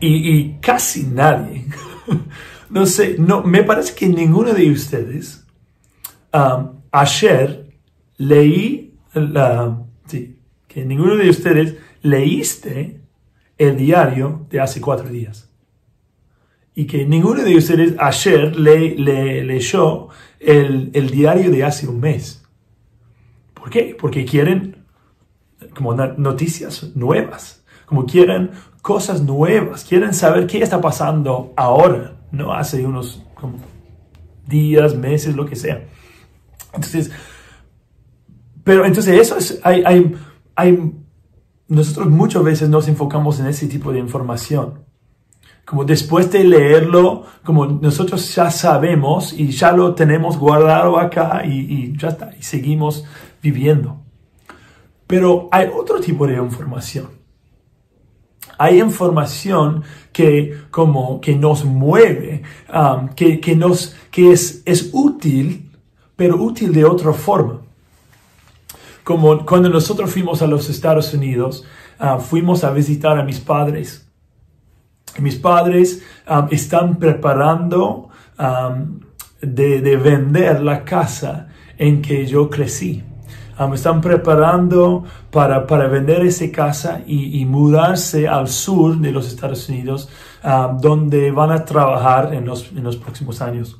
Y, 0.00 0.52
casi 0.60 1.02
nadie, 1.02 1.66
no 2.70 2.86
sé, 2.86 3.16
no, 3.18 3.42
me 3.42 3.64
parece 3.64 3.94
que 3.94 4.06
ninguno 4.06 4.54
de 4.54 4.70
ustedes, 4.70 5.44
um, 6.32 6.68
ayer 6.92 7.66
leí, 8.16 8.89
sí, 10.06 10.38
que 10.68 10.84
ninguno 10.84 11.16
de 11.16 11.30
ustedes 11.30 11.76
leíste 12.02 13.00
el 13.58 13.76
diario 13.76 14.46
de 14.50 14.60
hace 14.60 14.80
cuatro 14.80 15.08
días. 15.08 15.50
Y 16.74 16.86
que 16.86 17.04
ninguno 17.04 17.42
de 17.42 17.56
ustedes 17.56 17.94
ayer 17.98 18.56
le, 18.56 18.96
le, 18.96 19.44
leyó 19.44 20.08
el, 20.38 20.90
el 20.94 21.10
diario 21.10 21.50
de 21.50 21.64
hace 21.64 21.86
un 21.88 22.00
mes. 22.00 22.42
¿Por 23.54 23.68
qué? 23.68 23.96
Porque 23.98 24.24
quieren 24.24 24.84
como 25.74 25.94
noticias 25.94 26.94
nuevas, 26.94 27.64
como 27.86 28.06
quieren 28.06 28.50
cosas 28.82 29.22
nuevas, 29.22 29.84
quieren 29.84 30.14
saber 30.14 30.46
qué 30.46 30.62
está 30.62 30.80
pasando 30.80 31.52
ahora, 31.56 32.16
no 32.32 32.52
hace 32.52 32.86
unos 32.86 33.22
días, 34.46 34.94
meses, 34.94 35.36
lo 35.36 35.46
que 35.46 35.56
sea. 35.56 35.84
Entonces, 36.72 37.10
pero 38.64 38.84
entonces 38.84 39.18
eso 39.18 39.38
es, 39.38 39.60
hay, 39.62 39.82
hay, 39.84 40.14
hay, 40.54 40.92
nosotros 41.68 42.08
muchas 42.08 42.42
veces 42.42 42.68
nos 42.68 42.88
enfocamos 42.88 43.40
en 43.40 43.46
ese 43.46 43.66
tipo 43.66 43.92
de 43.92 43.98
información. 43.98 44.84
Como 45.64 45.84
después 45.84 46.30
de 46.32 46.42
leerlo, 46.44 47.24
como 47.44 47.64
nosotros 47.64 48.34
ya 48.34 48.50
sabemos 48.50 49.32
y 49.32 49.50
ya 49.52 49.72
lo 49.72 49.94
tenemos 49.94 50.36
guardado 50.36 50.98
acá 50.98 51.42
y, 51.44 51.96
ya 51.96 52.08
está, 52.08 52.34
y 52.36 52.42
seguimos 52.42 53.04
viviendo. 53.42 54.00
Pero 55.06 55.48
hay 55.52 55.68
otro 55.72 56.00
tipo 56.00 56.26
de 56.26 56.36
información. 56.36 57.08
Hay 58.58 58.80
información 58.80 59.82
que, 60.12 60.64
como, 60.70 61.20
que 61.20 61.34
nos 61.36 61.64
mueve, 61.64 62.42
um, 62.74 63.08
que, 63.10 63.40
que, 63.40 63.56
nos, 63.56 63.96
que 64.10 64.32
es, 64.32 64.62
es 64.66 64.90
útil, 64.92 65.70
pero 66.16 66.36
útil 66.36 66.72
de 66.72 66.84
otra 66.84 67.12
forma. 67.12 67.60
Como 69.04 69.44
cuando 69.44 69.68
nosotros 69.68 70.10
fuimos 70.12 70.42
a 70.42 70.46
los 70.46 70.68
Estados 70.68 71.12
Unidos, 71.14 71.64
uh, 71.98 72.18
fuimos 72.20 72.64
a 72.64 72.70
visitar 72.70 73.18
a 73.18 73.24
mis 73.24 73.40
padres. 73.40 74.08
Mis 75.18 75.36
padres 75.36 76.02
um, 76.28 76.46
están 76.50 76.98
preparando 76.98 78.10
um, 78.38 79.00
de, 79.40 79.80
de 79.80 79.96
vender 79.96 80.60
la 80.60 80.84
casa 80.84 81.48
en 81.78 82.02
que 82.02 82.26
yo 82.26 82.48
crecí. 82.50 83.02
Me 83.68 83.74
están 83.74 84.00
preparando 84.00 85.04
para, 85.30 85.66
para 85.66 85.86
vender 85.86 86.22
esa 86.22 86.50
casa 86.50 87.02
y, 87.06 87.44
mudarse 87.44 88.26
al 88.26 88.48
sur 88.48 88.96
de 88.98 89.12
los 89.12 89.28
Estados 89.28 89.68
Unidos, 89.68 90.08
donde 90.80 91.30
van 91.30 91.50
a 91.50 91.64
trabajar 91.64 92.32
en 92.32 92.46
los, 92.46 92.70
en 92.72 92.82
los 92.82 92.96
próximos 92.96 93.42
años. 93.42 93.78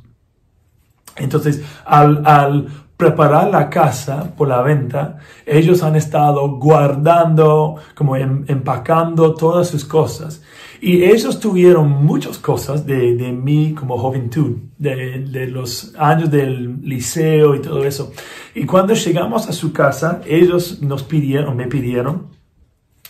Entonces, 1.17 1.63
al, 1.87 2.23
al 2.27 2.69
preparar 3.01 3.51
la 3.51 3.71
casa 3.71 4.33
por 4.37 4.47
la 4.47 4.61
venta, 4.61 5.19
ellos 5.47 5.83
han 5.83 5.97
estado 5.97 6.49
guardando, 6.59 7.77
como 7.95 8.15
em, 8.15 8.45
empacando 8.47 9.35
todas 9.35 9.69
sus 9.69 9.85
cosas. 9.85 10.43
Y 10.83 11.05
ellos 11.05 11.41
tuvieron 11.41 11.89
muchas 11.89 12.39
cosas 12.39 12.87
de, 12.87 13.17
de 13.17 13.33
mí 13.33 13.75
como 13.75 13.99
juventud, 13.99 14.57
de, 14.79 15.25
de, 15.29 15.47
los 15.47 15.95
años 15.99 16.31
del 16.31 16.81
liceo 16.83 17.55
y 17.55 17.61
todo 17.61 17.85
eso. 17.85 18.13
Y 18.55 18.67
cuando 18.67 18.95
llegamos 18.95 19.49
a 19.49 19.53
su 19.53 19.73
casa, 19.73 20.21
ellos 20.27 20.81
nos 20.83 21.03
pidieron, 21.03 21.57
me 21.57 21.67
pidieron, 21.67 22.29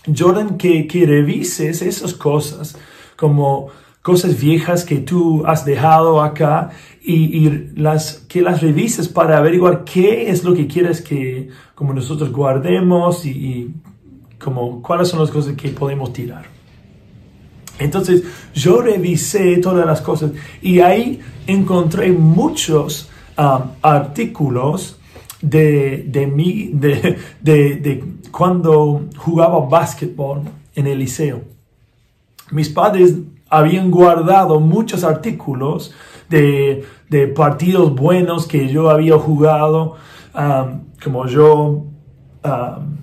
Jordan, 0.07 0.57
que, 0.57 0.87
que 0.87 1.05
revises 1.05 1.83
esas 1.83 2.15
cosas, 2.15 2.79
como 3.17 3.69
cosas 4.03 4.41
viejas 4.41 4.85
que 4.85 4.97
tú 4.97 5.45
has 5.47 5.65
dejado 5.65 6.23
acá 6.23 6.71
y, 7.03 7.15
y, 7.15 7.73
las, 7.77 8.25
que 8.29 8.41
las 8.43 8.61
revises 8.61 9.09
para 9.09 9.39
averiguar 9.39 9.85
qué 9.85 10.31
es 10.31 10.45
lo 10.45 10.55
que 10.55 10.67
quieres 10.67 11.03
que 11.03 11.49
como 11.75 11.93
nosotros 11.93 12.33
guardemos 12.33 13.27
y, 13.27 13.31
y 13.31 13.75
como 14.39 14.83
cuáles 14.83 15.09
son 15.09 15.21
las 15.21 15.31
cosas 15.31 15.55
que 15.55 15.69
podemos 15.69 16.13
tirar. 16.13 16.47
Entonces 17.79 18.23
yo 18.55 18.83
revisé 18.83 19.57
todas 19.57 19.87
las 19.87 20.01
cosas 20.01 20.33
y 20.61 20.81
ahí 20.81 21.21
encontré 21.47 22.13
muchos 22.13 23.09
um, 23.39 23.71
artículos 23.83 24.99
de, 25.41 26.05
de, 26.07 26.27
mí, 26.27 26.71
de, 26.75 27.19
de, 27.43 28.05
cuando 28.31 29.07
jugaba 29.17 29.67
básquetbol 29.67 30.43
en 30.75 30.87
el 30.87 30.99
liceo. 30.99 31.43
Mis 32.51 32.69
padres 32.69 33.15
habían 33.51 33.91
guardado 33.91 34.61
muchos 34.61 35.05
artículos 35.05 35.93
de, 36.29 36.85
de 37.09 37.27
partidos 37.27 37.95
buenos 37.95 38.47
que 38.47 38.69
yo 38.69 38.89
había 38.89 39.19
jugado, 39.19 39.97
um, 40.35 40.83
como 41.03 41.27
yo 41.27 41.85
um, 42.45 42.97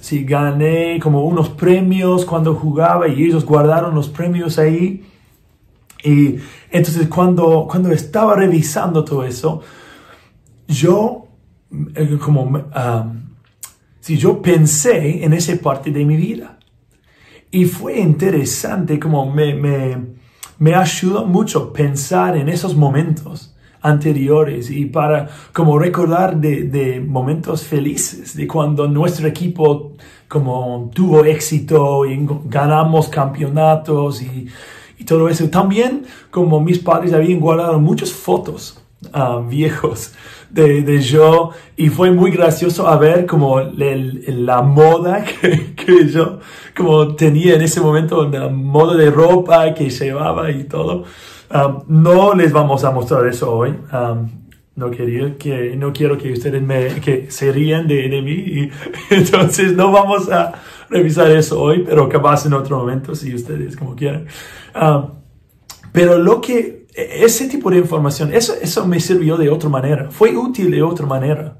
si 0.00 0.24
gané 0.24 0.98
como 1.00 1.24
unos 1.24 1.48
premios 1.48 2.24
cuando 2.24 2.54
jugaba 2.54 3.06
y 3.06 3.22
ellos 3.22 3.44
guardaron 3.44 3.94
los 3.94 4.08
premios 4.08 4.58
ahí. 4.58 5.04
Y 6.02 6.38
entonces 6.72 7.06
cuando, 7.06 7.68
cuando 7.70 7.92
estaba 7.92 8.34
revisando 8.34 9.04
todo 9.04 9.24
eso, 9.24 9.62
yo 10.66 11.28
eh, 11.94 12.18
como, 12.20 12.64
si 14.00 14.18
yo 14.18 14.42
pensé 14.42 15.24
en 15.24 15.32
esa 15.32 15.54
parte 15.56 15.92
de 15.92 16.04
mi 16.04 16.16
vida. 16.16 16.58
Y 17.52 17.66
fue 17.66 18.00
interesante 18.00 18.98
como 18.98 19.30
me, 19.30 19.54
me, 19.54 19.98
me 20.58 20.74
ayudó 20.74 21.26
mucho 21.26 21.70
pensar 21.70 22.34
en 22.34 22.48
esos 22.48 22.74
momentos 22.74 23.54
anteriores 23.82 24.70
y 24.70 24.86
para 24.86 25.28
como 25.52 25.78
recordar 25.78 26.36
de, 26.38 26.62
de, 26.62 27.00
momentos 27.00 27.62
felices, 27.62 28.34
de 28.34 28.46
cuando 28.46 28.88
nuestro 28.88 29.28
equipo 29.28 29.92
como 30.28 30.90
tuvo 30.94 31.26
éxito 31.26 32.06
y 32.06 32.26
ganamos 32.46 33.08
campeonatos 33.08 34.22
y, 34.22 34.46
y 34.98 35.04
todo 35.04 35.28
eso. 35.28 35.50
También 35.50 36.06
como 36.30 36.58
mis 36.58 36.78
padres 36.78 37.12
habían 37.12 37.38
guardado 37.38 37.78
muchas 37.78 38.10
fotos 38.10 38.82
uh, 39.14 39.46
viejos 39.46 40.14
de, 40.52 40.82
de, 40.82 41.00
yo 41.00 41.50
y 41.76 41.88
fue 41.88 42.10
muy 42.10 42.30
gracioso 42.30 42.86
a 42.86 42.96
ver 42.98 43.26
como 43.26 43.60
la 43.60 44.62
moda 44.62 45.24
que, 45.40 45.74
que, 45.74 46.08
yo 46.08 46.38
como 46.76 47.14
tenía 47.14 47.54
en 47.54 47.62
ese 47.62 47.80
momento, 47.80 48.28
la 48.28 48.48
moda 48.48 48.96
de 48.96 49.10
ropa 49.10 49.74
que 49.74 49.90
llevaba 49.90 50.50
y 50.50 50.64
todo. 50.64 51.04
Um, 51.52 51.82
no 51.88 52.34
les 52.34 52.52
vamos 52.52 52.84
a 52.84 52.90
mostrar 52.90 53.26
eso 53.26 53.52
hoy. 53.52 53.74
Um, 53.92 54.30
no, 54.74 54.90
quería 54.90 55.36
que, 55.36 55.76
no 55.76 55.92
quiero 55.92 56.16
que 56.16 56.32
ustedes 56.32 56.62
me, 56.62 57.00
que 57.00 57.30
se 57.30 57.52
rían 57.52 57.86
de, 57.86 58.08
de 58.08 58.22
mí. 58.22 58.32
Y, 58.32 58.70
entonces 59.14 59.74
no 59.74 59.92
vamos 59.92 60.30
a 60.30 60.52
revisar 60.88 61.30
eso 61.30 61.60
hoy, 61.60 61.84
pero 61.86 62.08
capaz 62.08 62.46
en 62.46 62.54
otro 62.54 62.78
momento, 62.78 63.14
si 63.14 63.34
ustedes 63.34 63.76
como 63.76 63.94
quieran. 63.94 64.26
Um, 64.74 65.22
pero 65.92 66.16
lo 66.18 66.40
que, 66.40 66.81
ese 66.94 67.48
tipo 67.48 67.70
de 67.70 67.78
información, 67.78 68.32
eso, 68.32 68.54
eso 68.60 68.86
me 68.86 69.00
sirvió 69.00 69.36
de 69.36 69.50
otra 69.50 69.68
manera. 69.68 70.10
Fue 70.10 70.36
útil 70.36 70.70
de 70.70 70.82
otra 70.82 71.06
manera. 71.06 71.58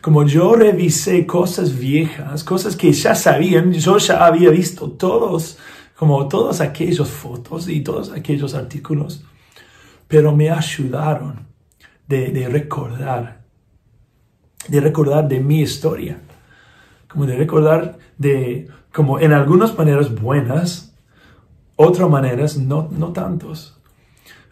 Como 0.00 0.24
yo 0.24 0.54
revisé 0.54 1.26
cosas 1.26 1.76
viejas, 1.76 2.44
cosas 2.44 2.76
que 2.76 2.92
ya 2.92 3.14
sabían, 3.14 3.72
yo 3.72 3.98
ya 3.98 4.24
había 4.24 4.50
visto 4.50 4.90
todos 4.90 5.58
como 5.96 6.28
todas 6.28 6.60
aquellas 6.60 7.08
fotos 7.08 7.68
y 7.68 7.80
todos 7.80 8.12
aquellos 8.12 8.54
artículos, 8.54 9.24
pero 10.06 10.36
me 10.36 10.50
ayudaron 10.50 11.46
de, 12.06 12.28
de 12.28 12.48
recordar, 12.48 13.42
de 14.68 14.80
recordar 14.80 15.26
de 15.26 15.40
mi 15.40 15.62
historia, 15.62 16.20
como 17.08 17.26
de 17.26 17.36
recordar 17.36 17.98
de, 18.18 18.68
como 18.92 19.18
en 19.18 19.32
algunas 19.32 19.76
maneras 19.76 20.14
buenas, 20.14 20.94
otras 21.76 22.08
maneras 22.08 22.56
no, 22.58 22.88
no 22.90 23.12
tantos. 23.12 23.75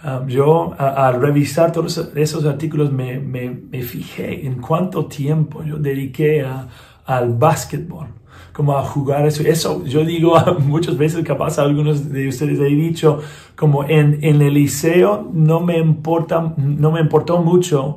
Um, 0.05 0.29
yo 0.29 0.75
al 0.79 1.19
revisar 1.19 1.73
todos 1.73 1.97
esos 2.15 2.45
artículos 2.45 2.93
me, 2.93 3.19
me, 3.19 3.49
me, 3.49 3.81
fijé 3.81 4.47
en 4.47 4.61
cuánto 4.61 5.07
tiempo 5.07 5.63
yo 5.65 5.79
dediqué 5.79 6.43
a, 6.43 6.69
al 7.07 7.33
básquetbol, 7.33 8.09
como 8.53 8.77
a 8.77 8.83
jugar 8.83 9.27
eso. 9.27 9.43
Eso 9.45 9.83
yo 9.87 10.05
digo 10.05 10.37
muchas 10.61 10.99
veces, 10.99 11.25
capaz 11.25 11.59
algunos 11.59 12.13
de 12.13 12.29
ustedes 12.29 12.61
he 12.61 12.65
dicho, 12.65 13.21
como 13.57 13.85
en, 13.85 14.19
en 14.23 14.43
el 14.43 14.53
liceo 14.53 15.27
no 15.33 15.61
me 15.61 15.79
importa, 15.79 16.53
no 16.59 16.91
me 16.91 17.01
importó 17.01 17.41
mucho 17.41 17.97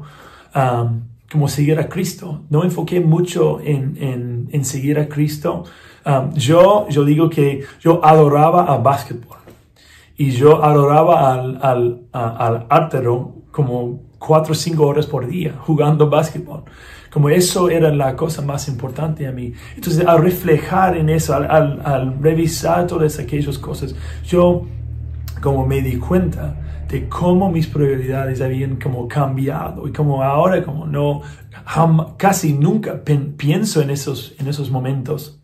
um, 0.55 1.01
como 1.29 1.49
seguir 1.49 1.77
a 1.77 1.89
Cristo. 1.89 2.43
No 2.49 2.63
enfoqué 2.63 3.01
mucho 3.01 3.59
en, 3.59 3.97
en, 3.99 4.49
en 4.53 4.63
seguir 4.63 4.97
a 4.97 5.09
Cristo. 5.09 5.65
Um, 6.05 6.33
yo, 6.35 6.87
yo 6.87 7.03
digo 7.03 7.29
que 7.29 7.65
yo 7.81 7.99
adoraba 8.05 8.63
a 8.63 8.77
básquetbol 8.77 9.37
y 10.17 10.31
yo 10.31 10.63
adoraba 10.63 11.33
al, 11.33 11.59
al, 11.61 12.01
al 12.11 12.65
ártero 12.69 13.35
como 13.51 14.01
cuatro 14.17 14.53
o 14.53 14.55
cinco 14.55 14.87
horas 14.87 15.05
por 15.05 15.27
día 15.27 15.55
jugando 15.59 16.09
básquetbol. 16.09 16.63
Como 17.11 17.29
eso 17.29 17.69
era 17.69 17.93
la 17.93 18.15
cosa 18.15 18.41
más 18.41 18.67
importante 18.67 19.27
a 19.27 19.31
mí. 19.31 19.53
Entonces, 19.75 20.05
al 20.05 20.21
reflejar 20.21 20.97
en 20.97 21.09
eso, 21.09 21.33
al, 21.35 21.49
al, 21.49 21.81
al 21.85 22.21
revisar 22.21 22.85
todas 22.85 23.17
aquellas 23.19 23.57
cosas, 23.57 23.95
yo 24.25 24.65
como 25.41 25.65
me 25.65 25.81
di 25.81 25.97
cuenta 25.97 26.55
de 26.89 27.07
cómo 27.07 27.51
mis 27.51 27.67
prioridades 27.67 28.41
habían 28.41 28.77
como 28.77 29.07
cambiado 29.07 29.87
y 29.87 29.91
como 29.91 30.23
ahora 30.23 30.63
como 30.63 30.85
no, 30.85 31.21
casi 32.17 32.53
nunca 32.53 33.03
pienso 33.03 33.81
en 33.81 33.89
esos, 33.89 34.35
en 34.39 34.47
esos 34.47 34.71
momentos 34.71 35.36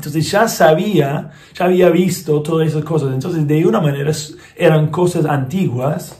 entonces 0.00 0.30
ya 0.30 0.48
sabía, 0.48 1.30
ya 1.54 1.66
había 1.66 1.90
visto 1.90 2.40
todas 2.40 2.68
esas 2.68 2.84
cosas. 2.84 3.12
Entonces 3.12 3.46
de 3.46 3.66
una 3.66 3.82
manera 3.82 4.10
eran 4.56 4.88
cosas 4.88 5.26
antiguas, 5.26 6.18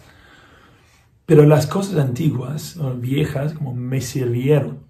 pero 1.25 1.47
las 1.47 1.67
cosas 1.67 1.99
antiguas, 1.99 2.77
o 2.77 2.93
viejas, 2.93 3.55
como 3.55 3.75
me 3.75 4.03
sirvieron. 4.03 4.81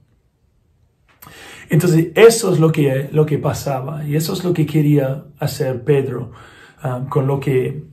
Entonces 1.68 2.08
eso 2.16 2.52
es 2.52 2.58
lo 2.58 2.72
que, 2.72 3.08
lo 3.12 3.24
que 3.26 3.38
pasaba 3.38 4.04
y 4.04 4.16
eso 4.16 4.32
es 4.32 4.42
lo 4.42 4.52
que 4.52 4.66
quería 4.66 5.22
hacer 5.38 5.84
Pedro 5.84 6.32
um, 6.82 7.06
con, 7.06 7.28
lo 7.28 7.38
que, 7.38 7.84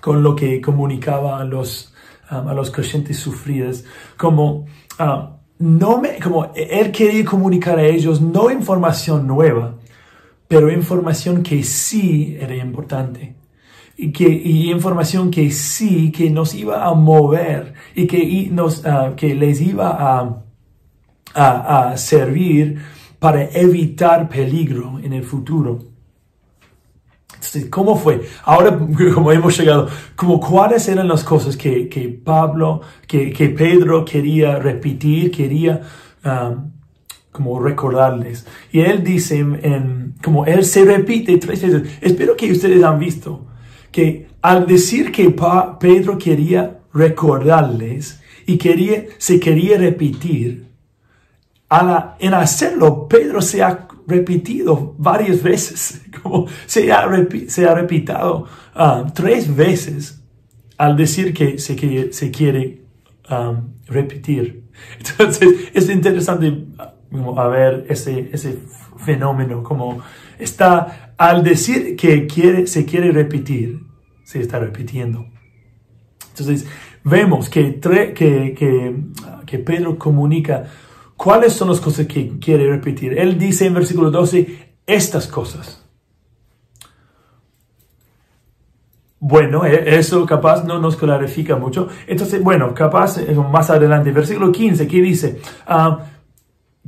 con 0.00 0.22
lo 0.22 0.34
que 0.34 0.62
comunicaba 0.62 1.38
a 1.38 1.44
los, 1.44 1.92
um, 2.30 2.48
a 2.48 2.54
los 2.54 2.70
creyentes 2.70 3.18
sufridos. 3.18 3.84
Como 4.16 4.64
um, 4.98 5.36
no 5.58 5.98
me, 5.98 6.18
como 6.18 6.50
él 6.54 6.90
quería 6.90 7.24
comunicar 7.26 7.78
a 7.78 7.84
ellos 7.84 8.22
no 8.22 8.50
información 8.50 9.26
nueva, 9.26 9.76
pero 10.52 10.70
información 10.70 11.42
que 11.42 11.64
sí 11.64 12.36
era 12.38 12.54
importante. 12.54 13.36
Y, 13.96 14.12
que, 14.12 14.28
y 14.28 14.70
información 14.70 15.30
que 15.30 15.50
sí, 15.50 16.12
que 16.12 16.28
nos 16.28 16.54
iba 16.54 16.84
a 16.84 16.92
mover 16.92 17.72
y 17.94 18.06
que, 18.06 18.50
nos, 18.52 18.84
ah, 18.84 19.14
que 19.16 19.34
les 19.34 19.62
iba 19.62 19.96
a, 19.98 20.42
a, 21.34 21.96
servir 21.96 22.82
para 23.18 23.44
evitar 23.44 24.28
peligro 24.28 25.00
en 25.02 25.14
el 25.14 25.24
futuro. 25.24 25.78
Entonces, 27.32 27.70
¿cómo 27.70 27.96
fue? 27.96 28.20
Ahora, 28.44 28.78
como 29.14 29.32
hemos 29.32 29.56
llegado, 29.56 29.88
como 30.16 30.38
cuáles 30.38 30.86
eran 30.86 31.08
las 31.08 31.24
cosas 31.24 31.56
que, 31.56 31.88
que 31.88 32.10
Pablo, 32.10 32.82
que, 33.06 33.32
que, 33.32 33.48
Pedro 33.48 34.04
quería 34.04 34.58
repetir, 34.58 35.30
quería 35.30 35.80
um, 36.22 36.71
como 37.32 37.58
recordarles. 37.58 38.46
Y 38.70 38.80
él 38.80 39.02
dice, 39.02 39.38
en, 39.38 40.14
como 40.22 40.44
él 40.44 40.64
se 40.64 40.84
repite 40.84 41.38
tres 41.38 41.62
veces, 41.62 41.98
espero 42.00 42.36
que 42.36 42.52
ustedes 42.52 42.84
han 42.84 42.98
visto, 42.98 43.46
que 43.90 44.28
al 44.42 44.66
decir 44.66 45.10
que 45.10 45.34
Pedro 45.80 46.18
quería 46.18 46.80
recordarles 46.92 48.20
y 48.46 48.58
quería, 48.58 49.06
se 49.18 49.40
quería 49.40 49.78
repetir, 49.78 50.70
a 51.68 51.82
la, 51.82 52.16
en 52.20 52.34
hacerlo, 52.34 53.08
Pedro 53.08 53.40
se 53.40 53.62
ha 53.62 53.88
repetido 54.06 54.94
varias 54.98 55.42
veces, 55.42 56.02
como 56.22 56.46
se 56.66 56.92
ha, 56.92 57.08
se 57.48 57.66
ha 57.66 57.74
repetido 57.74 58.46
um, 58.76 59.10
tres 59.14 59.54
veces 59.54 60.20
al 60.76 60.96
decir 60.96 61.32
que 61.32 61.56
se, 61.58 61.76
que, 61.76 62.12
se 62.12 62.30
quiere 62.30 62.82
um, 63.30 63.72
repetir. 63.86 64.64
Entonces, 64.98 65.70
es 65.72 65.88
interesante 65.88 66.66
a 67.36 67.48
ver 67.48 67.86
ese, 67.88 68.30
ese 68.32 68.58
fenómeno, 68.96 69.62
como 69.62 70.02
está, 70.38 71.14
al 71.16 71.42
decir 71.42 71.96
que 71.96 72.26
quiere, 72.26 72.66
se 72.66 72.84
quiere 72.84 73.12
repetir, 73.12 73.80
se 74.24 74.40
está 74.40 74.58
repitiendo. 74.58 75.26
Entonces, 76.30 76.66
vemos 77.04 77.48
que, 77.48 77.78
que, 77.78 78.54
que, 78.54 78.96
que 79.46 79.58
Pedro 79.58 79.98
comunica 79.98 80.64
cuáles 81.16 81.52
son 81.52 81.68
las 81.68 81.80
cosas 81.80 82.06
que 82.06 82.38
quiere 82.38 82.68
repetir. 82.68 83.18
Él 83.18 83.38
dice 83.38 83.66
en 83.66 83.74
versículo 83.74 84.10
12, 84.10 84.74
estas 84.86 85.26
cosas. 85.26 85.82
Bueno, 89.24 89.64
e, 89.64 89.98
eso 89.98 90.26
capaz 90.26 90.64
no 90.64 90.80
nos 90.80 90.96
clarifica 90.96 91.54
mucho. 91.54 91.86
Entonces, 92.08 92.42
bueno, 92.42 92.74
capaz 92.74 93.18
eh, 93.18 93.34
más 93.34 93.70
adelante, 93.70 94.10
versículo 94.10 94.50
15, 94.50 94.88
¿qué 94.88 95.00
dice? 95.00 95.40
Ah, 95.64 96.00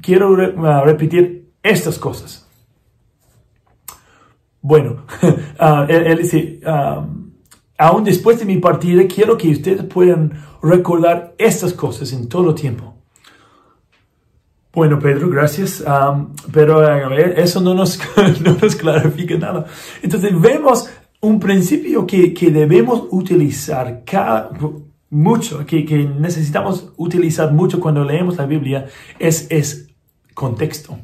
quiero 0.05 0.33
uh, 0.33 0.85
repetir 0.85 1.53
estas 1.63 1.99
cosas. 1.99 2.47
Bueno, 4.61 5.05
uh, 5.23 5.85
él, 5.89 6.19
dice, 6.19 6.61
aún 7.79 8.05
después 8.05 8.39
de 8.39 8.45
mi 8.45 8.59
partida, 8.59 9.03
quiero 9.07 9.37
que 9.37 9.51
ustedes 9.51 9.85
puedan 9.85 10.33
recordar 10.63 11.35
estas 11.39 11.73
cosas 11.73 12.13
en 12.13 12.29
todo 12.29 12.55
tiempo. 12.55 12.95
Bueno, 14.73 14.99
Pedro, 14.99 15.29
gracias. 15.29 15.81
Um, 15.83 16.35
pero 16.53 16.83
eso 17.13 17.61
no 17.61 17.75
nos, 17.75 18.01
no 18.45 18.57
nos 18.61 18.75
clarifica 18.75 19.37
nada. 19.37 19.67
Entonces 20.03 20.39
vemos 20.41 20.91
un 21.21 21.39
principio 21.39 22.07
que, 22.07 22.35
que 22.35 22.51
debemos 22.51 23.05
utilizar 23.11 24.03
mucho, 25.11 25.65
que, 25.65 25.85
que, 25.85 26.05
necesitamos 26.05 26.93
utilizar 26.97 27.53
mucho 27.53 27.79
cuando 27.79 28.05
leemos 28.05 28.37
la 28.37 28.47
Biblia, 28.47 28.87
es, 29.19 29.47
es 29.49 29.84
contexto. 30.35 30.99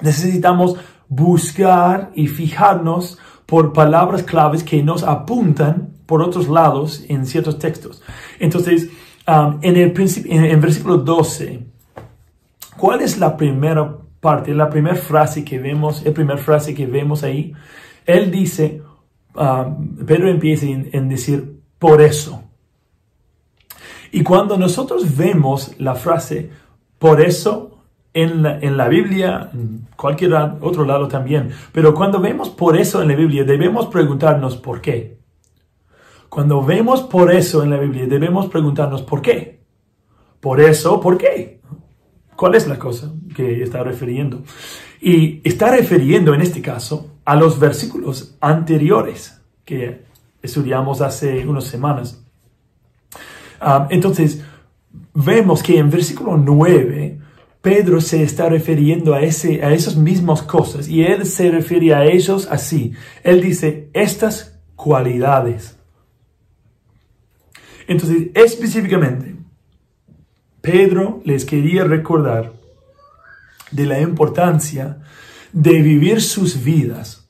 Necesitamos 0.00 0.76
buscar 1.08 2.10
y 2.14 2.26
fijarnos 2.26 3.18
por 3.46 3.72
palabras 3.72 4.24
claves 4.24 4.62
que 4.62 4.82
nos 4.82 5.02
apuntan 5.02 5.94
por 6.06 6.22
otros 6.22 6.48
lados 6.48 7.04
en 7.08 7.26
ciertos 7.26 7.58
textos. 7.58 8.02
Entonces, 8.38 8.90
um, 9.26 9.58
en 9.62 9.76
el 9.76 9.94
en, 10.26 10.44
en 10.44 10.60
versículo 10.60 10.98
12, 10.98 11.66
¿cuál 12.76 13.00
es 13.02 13.18
la 13.18 13.36
primera 13.36 13.96
parte, 14.20 14.54
la 14.54 14.68
primera 14.68 14.96
frase 14.96 15.44
que 15.44 15.58
vemos, 15.58 16.04
la 16.04 16.12
primera 16.12 16.38
frase 16.38 16.74
que 16.74 16.86
vemos 16.86 17.22
ahí? 17.22 17.52
Él 18.04 18.30
dice, 18.30 18.82
um, 19.34 19.96
Pedro 20.04 20.28
empieza 20.28 20.66
en, 20.66 20.90
en 20.92 21.08
decir, 21.08 21.60
por 21.78 22.00
eso. 22.00 22.42
Y 24.12 24.22
cuando 24.22 24.56
nosotros 24.56 25.16
vemos 25.16 25.74
la 25.78 25.94
frase, 25.94 26.50
por 26.98 27.20
eso, 27.20 27.75
en 28.16 28.42
la, 28.42 28.58
en 28.60 28.78
la, 28.78 28.88
Biblia, 28.88 29.50
cualquier 29.94 30.32
otro 30.62 30.86
lado 30.86 31.06
también. 31.06 31.50
Pero 31.70 31.92
cuando 31.92 32.18
vemos 32.18 32.48
por 32.48 32.74
eso 32.78 33.02
en 33.02 33.08
la 33.08 33.14
Biblia, 33.14 33.44
debemos 33.44 33.86
preguntarnos 33.88 34.56
por 34.56 34.80
qué. 34.80 35.18
Cuando 36.30 36.64
vemos 36.64 37.02
por 37.02 37.30
eso 37.30 37.62
en 37.62 37.68
la 37.68 37.76
Biblia, 37.76 38.06
debemos 38.06 38.46
preguntarnos 38.46 39.02
por 39.02 39.20
qué. 39.20 39.60
Por 40.40 40.62
eso, 40.62 40.98
¿por 40.98 41.18
qué? 41.18 41.60
¿Cuál 42.36 42.54
es 42.54 42.66
la 42.66 42.78
cosa 42.78 43.12
que 43.34 43.62
está 43.62 43.82
refiriendo? 43.82 44.42
Y 44.98 45.46
está 45.46 45.70
refiriendo 45.70 46.32
en 46.32 46.40
este 46.40 46.62
caso 46.62 47.18
a 47.22 47.36
los 47.36 47.58
versículos 47.58 48.38
anteriores 48.40 49.42
que 49.62 50.06
estudiamos 50.40 51.02
hace 51.02 51.46
unas 51.46 51.64
semanas. 51.64 52.24
Ah, 53.60 53.86
entonces, 53.90 54.42
vemos 55.12 55.62
que 55.62 55.78
en 55.78 55.90
versículo 55.90 56.38
9 56.38 57.25
Pedro 57.66 58.00
se 58.00 58.22
está 58.22 58.48
refiriendo 58.48 59.12
a, 59.12 59.22
ese, 59.22 59.64
a 59.64 59.72
esas 59.72 59.96
mismas 59.96 60.40
cosas 60.40 60.86
y 60.86 61.02
él 61.02 61.26
se 61.26 61.50
refiere 61.50 61.92
a 61.96 62.04
ellos 62.04 62.46
así. 62.48 62.92
Él 63.24 63.40
dice, 63.40 63.90
estas 63.92 64.56
cualidades. 64.76 65.76
Entonces, 67.88 68.28
específicamente, 68.34 69.34
Pedro 70.60 71.20
les 71.24 71.44
quería 71.44 71.82
recordar 71.82 72.52
de 73.72 73.84
la 73.84 74.00
importancia 74.00 74.98
de 75.52 75.82
vivir 75.82 76.22
sus 76.22 76.62
vidas 76.62 77.28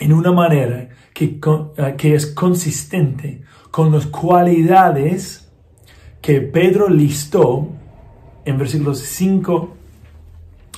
en 0.00 0.12
una 0.12 0.32
manera 0.32 0.88
que, 1.12 1.38
eh, 1.76 1.94
que 1.96 2.16
es 2.16 2.26
consistente 2.26 3.44
con 3.70 3.92
las 3.92 4.08
cualidades 4.08 5.48
que 6.20 6.40
Pedro 6.40 6.88
listó 6.88 7.70
en 8.44 8.58
versículos 8.58 9.00
5 9.00 9.74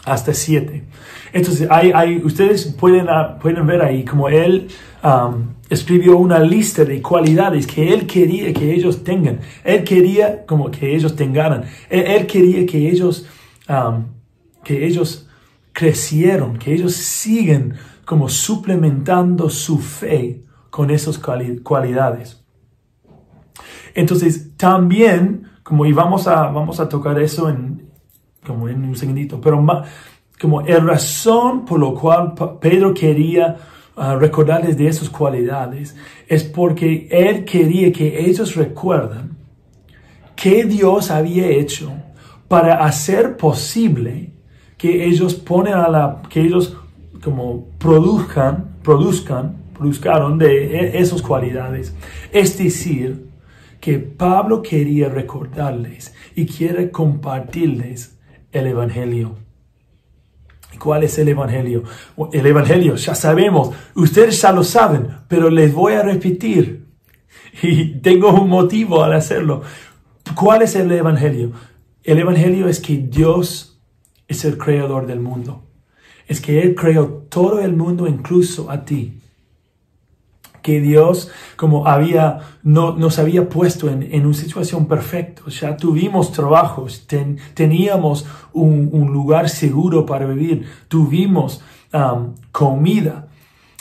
hasta 0.05 0.33
7. 0.33 0.85
Entonces, 1.33 1.69
hay, 1.71 1.91
hay, 1.93 2.19
ustedes 2.25 2.67
pueden, 2.67 3.09
ah, 3.09 3.39
pueden 3.41 3.67
ver 3.67 3.83
ahí 3.83 4.05
como 4.05 4.29
él 4.29 4.69
um, 5.03 5.55
escribió 5.69 6.17
una 6.17 6.39
lista 6.39 6.85
de 6.85 7.03
cualidades 7.03 7.67
que 7.67 7.93
él 7.93 8.07
quería 8.07 8.53
que 8.53 8.73
ellos 8.73 9.03
tengan. 9.03 9.41
Él 9.65 9.83
quería 9.85 10.47
como 10.47 10.71
que 10.71 10.95
ellos 10.95 11.17
tengan. 11.17 11.65
Él, 11.91 12.27
quería 12.27 12.65
que 12.67 12.89
ellos, 12.89 13.27
um, 13.69 14.05
que 14.63 14.87
ellos 14.87 15.29
crecieron, 15.73 16.57
que 16.57 16.73
ellos 16.73 16.95
siguen 16.95 17.75
como 18.05 18.29
suplementando 18.29 19.51
su 19.51 19.79
fe 19.79 20.43
con 20.71 20.91
esas 20.91 21.19
cualidades. 21.19 22.45
Entonces, 23.95 24.57
también, 24.57 25.46
como 25.67 25.85
y 25.85 25.93
vamos 25.93 26.29
a, 26.29 26.47
vamos 26.47 26.79
a 26.79 26.89
tocar 26.89 27.19
eso 27.19 27.49
en, 27.49 27.91
como 28.47 28.69
en 28.69 28.85
un 28.85 28.95
segundito, 28.95 29.41
pero 29.41 29.67
como 30.41 30.61
el 30.61 30.87
razón 30.87 31.65
por 31.65 31.81
lo 31.81 31.93
cual 31.93 32.35
Pedro 32.61 32.95
quería 32.95 33.57
ah, 33.97 34.15
recordarles 34.15 34.79
de 34.79 34.87
esas 34.87 35.11
cualidades 35.11 35.97
es 36.29 36.45
porque 36.45 37.09
él 37.11 37.45
quería 37.45 37.91
que 37.91 38.29
ellos 38.29 38.55
recuerden 38.55 39.37
que 40.37 40.65
Dios 40.67 41.11
había 41.11 41.49
hecho 41.49 41.93
para 42.47 42.85
hacer 42.85 43.37
posible 43.37 44.31
que 44.79 45.05
ellos 45.05 45.35
ponen 45.35 45.75
a 45.75 45.89
la, 45.89 46.23
que 46.31 46.43
ellos 46.43 46.77
como 47.25 47.67
produzcan, 47.79 48.77
produzcan, 48.85 49.57
produzcaron 49.77 50.39
de 50.39 50.77
e, 50.79 50.99
esas 51.01 51.21
cualidades. 51.23 51.93
Es 52.31 52.57
decir, 52.57 53.26
que 53.87 54.01
Pablo 54.01 54.63
quería 54.63 55.09
recordarles 55.09 56.13
y 56.35 56.45
quiere 56.45 56.91
compartirles 56.91 58.19
el 58.51 58.67
Evangelio. 58.67 59.37
¿Cuál 60.81 61.05
es 61.05 61.17
el 61.21 61.29
Evangelio? 61.29 61.85
El 62.33 62.47
Evangelio, 62.47 62.97
ya 62.97 63.15
sabemos, 63.15 63.77
ustedes 63.95 64.43
ya 64.43 64.51
lo 64.51 64.65
saben, 64.65 65.07
pero 65.29 65.51
les 65.51 65.73
voy 65.73 65.93
a 65.93 66.03
repetir. 66.03 66.85
Y 67.63 68.01
tengo 68.01 68.33
un 68.33 68.49
motivo 68.49 69.05
al 69.05 69.13
hacerlo. 69.13 69.63
¿Cuál 70.35 70.63
es 70.63 70.75
el 70.75 70.91
Evangelio? 70.91 71.53
El 72.03 72.19
Evangelio 72.19 72.67
es 72.67 72.81
que 72.81 72.97
Dios 72.97 73.81
es 74.27 74.45
el 74.45 74.59
creador 74.59 75.07
del 75.07 75.21
mundo. 75.21 75.63
Es 76.27 76.41
que 76.41 76.61
Él 76.61 76.75
creó 76.75 77.07
todo 77.29 77.61
el 77.61 77.77
mundo, 77.77 78.09
incluso 78.09 78.69
a 78.69 78.85
ti 78.85 79.21
que 80.67 80.81
Dios 80.81 81.31
como 81.55 81.87
había, 81.87 82.41
no, 82.65 82.97
nos 82.97 83.21
había 83.21 83.49
puesto 83.49 83.89
en, 83.89 84.03
en 84.03 84.27
una 84.27 84.35
situación 84.35 84.87
perfecta. 84.87 85.43
Ya 85.49 85.77
tuvimos 85.77 86.33
trabajos, 86.33 87.07
teníamos 87.55 88.27
un, 88.53 89.13
lugar 89.13 89.49
seguro 89.49 90.05
para 90.05 90.27
vivir, 90.27 90.67
tuvimos 90.89 91.63
um, 91.93 92.35
comida, 92.51 93.29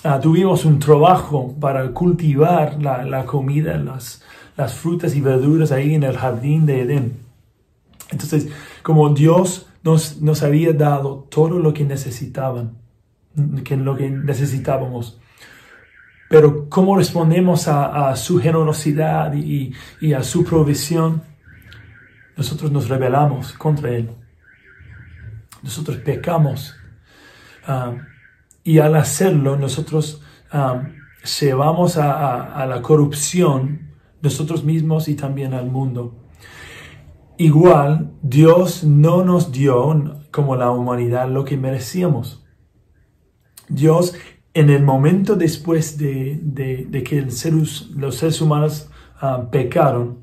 uh, 0.04 0.22
tuvimos 0.22 0.64
un 0.64 0.78
trabajo 0.78 1.56
para 1.60 1.92
cultivar 1.92 2.78
la, 2.80 3.04
la 3.04 3.26
comida, 3.26 3.78
las, 3.78 4.22
las 4.56 4.76
frutas 4.76 5.16
y 5.16 5.22
verduras 5.22 5.72
ahí 5.72 5.96
en 5.96 6.04
el 6.04 6.16
jardín 6.16 6.68
de 6.68 6.82
Edén. 6.82 7.18
Entonces, 8.12 8.50
como 8.84 9.10
Dios 9.10 9.66
nos, 9.84 10.22
nos 10.22 10.44
había 10.44 10.72
dado 10.74 11.26
todo 11.32 11.58
lo 11.58 11.74
que 11.74 11.84
necesitaban, 11.84 12.76
que 13.64 13.76
lo 13.76 13.96
que 13.96 14.08
necesitábamos. 14.12 15.20
Pero 16.30 16.70
cómo 16.70 16.98
respondemos 16.98 17.68
a, 17.68 18.16
su 18.16 18.40
generosidad 18.40 19.34
y, 19.34 19.74
a 20.14 20.24
su 20.24 20.44
provisión, 20.44 21.22
nosotros 22.36 22.72
nos 22.72 22.90
rebelamos 22.90 23.54
contra 23.54 23.92
Él. 23.92 24.10
Nosotros 25.62 25.98
pecamos. 25.98 26.76
Ah, 27.66 27.94
y 28.64 28.80
al 28.80 28.96
hacerlo, 28.96 29.56
nosotros 29.58 30.22
um, 30.52 30.96
llevamos 31.40 31.98
a, 31.98 32.66
la 32.66 32.82
corrupción 32.82 33.94
nosotros 34.22 34.64
mismos 34.64 35.08
y 35.08 35.16
también 35.16 35.54
al 35.54 35.68
mundo. 35.68 36.16
Igual, 37.38 38.14
Dios 38.24 38.84
no 38.84 39.24
nos 39.24 39.52
dio 39.52 40.20
como 40.32 40.56
la 40.56 40.72
humanidad 40.72 41.30
lo 41.30 41.46
que 41.46 41.58
merecíamos. 41.58 42.44
Dios 43.68 44.16
en 44.56 44.70
el 44.70 44.84
momento 44.84 45.36
después 45.36 45.98
de, 45.98 47.04
que 47.06 47.22
los 47.22 48.16
seres 48.16 48.42
humanos 48.42 48.90
ah, 49.20 49.50
pecaron, 49.52 50.20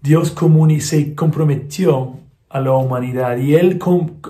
Dios 0.00 0.34
se 0.80 1.14
comprometió 1.14 2.16
a 2.48 2.60
la 2.60 2.72
humanidad 2.72 3.36
y 3.36 3.56
él, 3.56 3.78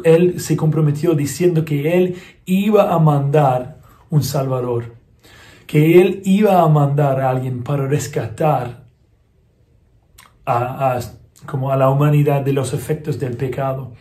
él 0.02 0.40
se 0.40 0.56
comprometió 0.56 1.14
diciendo 1.14 1.64
que 1.64 1.96
Él 1.96 2.16
iba 2.46 2.92
a 2.92 2.98
mandar 2.98 3.78
un 4.10 4.24
Salvador, 4.24 4.96
que 5.68 6.00
Él 6.00 6.20
iba 6.24 6.60
a 6.60 6.68
mandar 6.68 7.20
a 7.20 7.30
alguien 7.30 7.62
para 7.62 7.86
rescatar 7.86 8.86
a, 10.44 10.98
como 11.46 11.70
a 11.70 11.76
la 11.76 11.90
humanidad 11.90 12.42
de 12.42 12.54
los 12.54 12.72
efectos 12.72 13.20
del 13.20 13.36
pecado. 13.36 13.92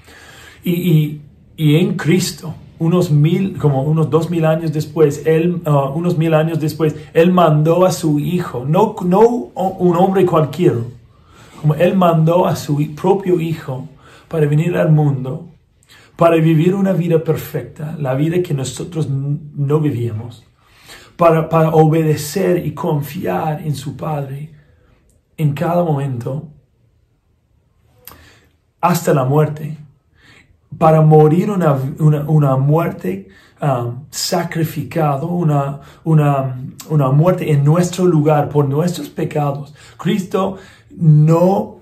y 0.63 1.21
en 1.57 1.95
Cristo, 1.95 2.55
unos 2.79 3.11
mil, 3.11 3.57
como 3.57 3.83
unos 3.83 4.09
dos 4.09 4.29
mil 4.29 4.45
años 4.45 4.71
después, 4.71 5.25
él, 5.25 5.61
uh, 5.65 5.91
unos 5.95 6.17
mil 6.17 6.33
años 6.33 6.59
después, 6.59 6.95
él 7.13 7.31
mandó 7.31 7.85
a 7.85 7.91
su 7.91 8.19
hijo, 8.19 8.65
no, 8.65 8.95
no 9.03 9.19
un 9.19 9.95
hombre 9.95 10.25
cualquiera, 10.25 10.77
como 11.61 11.73
él 11.75 11.95
mandó 11.95 12.45
a 12.45 12.55
su 12.55 12.95
propio 12.95 13.39
hijo 13.39 13.87
para 14.27 14.45
venir 14.45 14.77
al 14.77 14.91
mundo, 14.91 15.47
para 16.15 16.35
vivir 16.37 16.75
una 16.75 16.93
vida 16.93 17.23
perfecta, 17.23 17.95
la 17.99 18.13
vida 18.15 18.41
que 18.41 18.53
nosotros 18.53 19.07
no 19.09 19.79
vivíamos, 19.79 20.45
para, 21.15 21.49
para 21.49 21.69
obedecer 21.69 22.65
y 22.65 22.73
confiar 22.73 23.61
en 23.61 23.75
su 23.75 23.97
Padre 23.97 24.51
en 25.35 25.53
cada 25.53 25.83
momento, 25.83 26.47
hasta 28.79 29.13
la 29.13 29.25
muerte 29.25 29.77
para 30.77 31.01
morir 31.01 31.49
una, 31.49 31.75
una, 31.99 32.55
muerte 32.55 33.29
um, 33.61 34.05
sacrificado, 34.09 35.27
una, 35.27 35.81
una, 36.03 36.61
una 36.89 37.11
muerte 37.11 37.51
en 37.51 37.63
nuestro 37.63 38.05
lugar 38.05 38.49
por 38.49 38.67
nuestros 38.67 39.09
pecados. 39.09 39.73
Cristo 39.97 40.57
no 40.95 41.79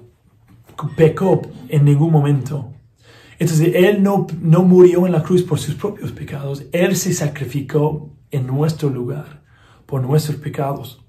pecó 0.96 1.42
en 1.68 1.86
ningún 1.86 2.12
momento. 2.12 2.72
Entonces, 3.38 3.72
Él 3.76 4.02
no, 4.02 4.28
no 4.42 4.64
murió 4.64 5.06
en 5.06 5.12
la 5.12 5.24
cruz 5.24 5.44
por 5.44 5.60
sus 5.60 5.76
propios 5.76 6.12
pecados. 6.12 6.64
Él 6.72 6.96
se 6.96 7.14
sacrificó 7.14 8.12
en 8.32 8.48
nuestro 8.48 8.90
lugar 8.90 9.44
por 9.86 10.02
nuestros 10.02 10.38
pecados. 10.38 11.04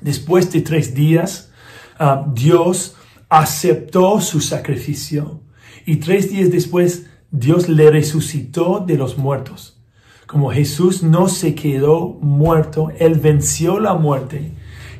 Después 0.00 0.52
de 0.52 0.60
tres 0.60 0.94
días, 0.94 1.52
uh, 1.98 2.30
Dios 2.32 2.96
aceptó 3.30 4.20
su 4.20 4.40
sacrificio 4.40 5.40
y 5.86 5.96
tres 5.96 6.30
días 6.30 6.50
después 6.50 7.06
Dios 7.30 7.68
le 7.68 7.90
resucitó 7.90 8.80
de 8.80 8.96
los 8.96 9.16
muertos. 9.18 9.80
Como 10.26 10.50
Jesús 10.50 11.02
no 11.02 11.28
se 11.28 11.54
quedó 11.54 12.18
muerto, 12.20 12.90
Él 12.98 13.16
venció 13.16 13.80
la 13.80 13.94
muerte 13.94 14.52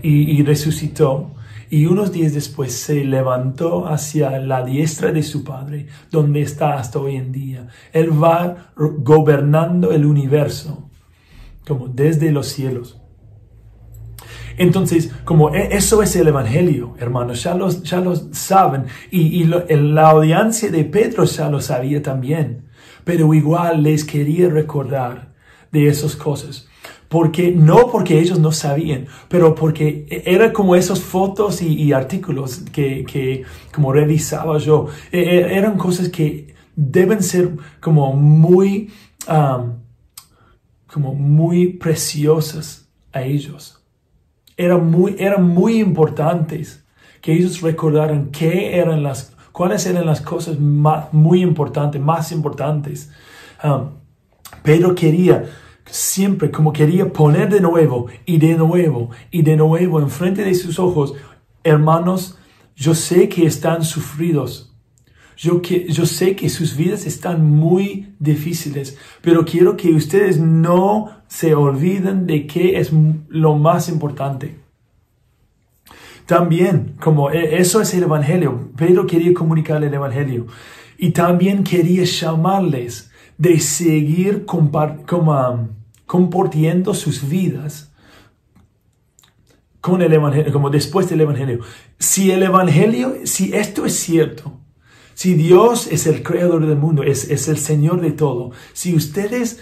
y, 0.03 0.43
resucitó. 0.43 1.33
Y 1.71 1.87
unos 1.87 2.11
días 2.11 2.35
después 2.35 2.73
se 2.73 3.05
levantó 3.05 3.87
hacia 3.87 4.39
la 4.41 4.65
diestra 4.65 5.13
de 5.13 5.23
su 5.23 5.45
Padre, 5.45 5.87
donde 6.11 6.43
está 6.43 6.75
hasta 6.75 6.99
hoy 6.99 7.17
en 7.17 7.31
día. 7.31 7.69
Él 7.93 8.11
va 8.11 8.73
gobernando 8.77 9.93
el 9.93 10.05
universo, 10.05 10.91
como 11.65 11.87
desde 11.87 12.33
los 12.33 12.49
cielos. 12.49 13.00
Entonces, 14.57 15.11
como 15.25 15.55
e, 15.55 15.75
eso 15.77 16.03
es 16.03 16.15
el 16.17 16.29
Evangelio, 16.29 16.95
hermanos, 16.99 17.43
ya 17.43 17.55
lo, 17.55 17.69
ya 17.71 18.01
lo 18.01 18.15
saben. 18.33 18.85
Y, 19.11 19.45
la 19.45 20.11
audiencia 20.11 20.71
de 20.71 20.85
Pedro 20.85 21.25
ya 21.25 21.49
lo 21.49 21.61
sabía 21.61 22.03
también. 22.03 22.65
Pero 23.05 23.33
igual 23.35 23.83
les 23.83 24.05
quería 24.05 24.49
recordar 24.49 25.33
de 25.73 25.89
esas 25.89 26.17
cosas. 26.17 26.69
Porque, 27.09 27.51
no 27.51 27.91
porque 27.91 28.21
ellos 28.21 28.39
no 28.39 28.53
sabían, 28.53 29.07
pero 29.29 29.55
porque 29.55 30.07
e, 30.09 30.23
era 30.27 30.53
como 30.53 30.77
esas 30.77 31.01
fotos 31.01 31.61
y, 31.63 31.93
artículos 31.93 32.63
que, 32.73 33.05
que, 33.05 33.45
como 33.75 33.93
revisaba 33.93 34.59
yo. 34.59 34.87
E, 35.11 35.57
eran 35.57 35.77
cosas 35.77 36.09
que 36.09 36.55
deben 36.77 37.23
ser 37.23 37.51
como 37.81 38.13
muy, 38.15 38.91
como 40.87 41.15
muy 41.15 41.67
preciosas 41.75 42.89
a 43.13 43.23
ellos 43.23 43.80
eran 44.61 44.91
muy, 44.91 45.17
eran 45.19 45.43
muy 45.43 45.81
importantes 45.81 46.85
que 47.23 47.33
ellos 47.33 47.63
recordaran 47.63 48.31
qué 48.31 48.79
eran 48.79 49.03
las, 49.03 49.35
cuáles 49.53 49.87
eran 49.87 50.05
las 50.05 50.21
cosas 50.21 50.59
muy 50.59 51.41
importantes, 51.41 52.01
más 52.01 52.31
importantes. 52.31 53.11
Um, 53.65 53.91
Pedro 54.63 54.95
quería 54.95 55.45
siempre 55.87 56.51
como 56.51 56.73
quería 56.73 57.11
poner 57.11 57.49
de 57.49 57.61
nuevo 57.61 58.07
y 58.27 58.39
de 58.39 58.55
nuevo 58.55 59.11
y 59.31 59.43
de 59.43 59.57
nuevo 59.57 59.99
enfrente 59.99 60.45
de 60.45 60.55
sus 60.55 60.79
ojos, 60.79 61.15
hermanos, 61.65 62.39
yo 62.77 62.95
sé 62.95 63.29
que 63.29 63.47
están 63.47 63.83
sufridos. 63.83 64.70
Yo, 65.41 65.63
que, 65.63 65.91
yo 65.91 66.05
sé 66.05 66.37
que 66.37 66.51
sus 66.51 66.77
vidas 66.77 67.07
están 67.07 67.49
muy 67.49 68.15
difíciles, 68.19 68.99
pero 69.23 69.47
quiero 69.47 69.75
que 69.75 69.95
ustedes 69.95 70.39
no 70.39 71.23
se 71.29 71.55
olviden 71.55 72.27
de 72.27 72.47
qué 72.47 72.79
es 72.79 72.93
lo 73.29 73.57
más 73.57 73.89
importante. 73.89 74.59
También, 76.27 76.95
como 77.01 77.31
e, 77.31 77.57
eso 77.57 77.81
es 77.81 77.95
el 77.95 78.03
Evangelio, 78.03 78.69
Pedro 78.77 79.07
quería 79.07 79.33
comunicar 79.33 79.83
el 79.83 79.95
Evangelio 79.95 80.47
y 80.99 81.13
también 81.13 81.65
quería 81.65 82.05
llamarles 82.05 83.11
de 83.39 83.59
seguir 83.61 84.45
como, 84.45 85.71
compartiendo 86.05 86.93
sus 86.93 87.27
vidas 87.27 87.91
con 89.81 90.03
el 90.03 90.13
Evangelio, 90.13 90.53
como 90.53 90.69
después 90.69 91.09
del 91.09 91.23
Evangelio. 91.23 91.61
Si 91.99 92.31
el 92.31 92.43
Evangelio, 92.43 93.15
si 93.25 93.55
esto 93.55 93.87
es 93.87 93.95
cierto, 93.95 94.60
si 95.21 95.35
Dios 95.35 95.87
es 95.89 96.07
el 96.07 96.23
creador 96.23 96.65
del 96.65 96.79
mundo, 96.79 97.03
es, 97.03 97.29
es 97.29 97.47
el 97.49 97.59
Señor 97.59 98.01
de 98.01 98.13
todo, 98.13 98.53
si 98.73 98.97
ustedes 98.97 99.61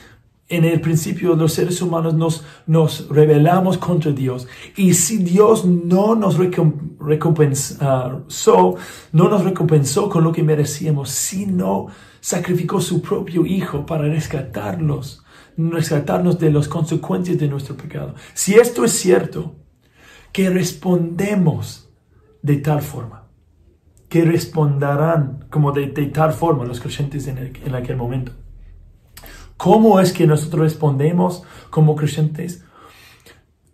en 0.48 0.64
el 0.64 0.80
principio 0.80 1.34
los 1.34 1.54
seres 1.54 1.82
humanos 1.82 2.14
nos, 2.14 2.44
nos 2.68 3.08
rebelamos 3.08 3.76
contra 3.76 4.12
Dios 4.12 4.46
y 4.76 4.94
si 4.94 5.18
Dios 5.18 5.64
no 5.64 6.14
nos 6.14 6.38
recompensó, 6.38 8.76
no 9.10 9.28
nos 9.28 9.42
recompensó 9.42 10.08
con 10.08 10.22
lo 10.22 10.30
que 10.30 10.44
merecíamos, 10.44 11.10
sino 11.10 11.88
sacrificó 12.20 12.80
su 12.80 13.02
propio 13.02 13.44
Hijo 13.44 13.84
para 13.84 14.04
rescatarlos, 14.04 15.24
rescatarnos 15.56 16.38
de 16.38 16.52
las 16.52 16.68
consecuencias 16.68 17.36
de 17.36 17.48
nuestro 17.48 17.76
pecado. 17.76 18.14
Si 18.32 18.54
esto 18.54 18.84
es 18.84 18.92
cierto, 18.92 19.56
que 20.30 20.50
respondemos 20.50 21.90
de 22.42 22.58
tal 22.58 22.80
forma, 22.80 23.17
que 24.08 24.24
responderán 24.24 25.46
como 25.50 25.72
de, 25.72 25.86
tal 25.88 26.32
forma 26.32 26.64
los 26.64 26.80
creyentes 26.80 27.26
en, 27.26 27.52
en 27.64 27.74
aquel 27.74 27.96
momento. 27.96 28.32
¿Cómo 29.56 29.98
es 30.00 30.12
que 30.12 30.26
nosotros 30.26 30.62
respondemos 30.62 31.42
como 31.70 31.96
creyentes? 31.96 32.64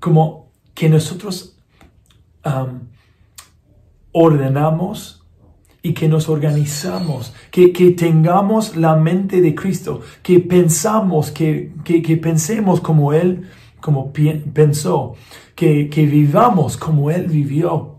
Como 0.01 0.51
que 0.75 0.89
nosotros 0.89 1.55
ordenamos 4.13 5.23
y 5.83 5.93
que 5.93 6.09
nos 6.09 6.29
organizamos, 6.29 7.35
que, 7.51 7.69
tengamos 7.97 8.77
la 8.77 8.97
mente 8.97 9.41
de 9.43 9.55
Cristo, 9.55 10.01
que 10.23 10.41
pensamos, 10.41 11.31
que, 11.31 11.75
que, 11.85 12.17
pensemos 12.17 12.81
como 12.81 13.13
Él 13.13 13.49
como 13.81 14.11
pensó, 14.11 15.15
que, 15.55 15.89
vivamos 15.95 16.79
como 16.79 17.11
Él 17.11 17.27
vivió. 17.27 17.99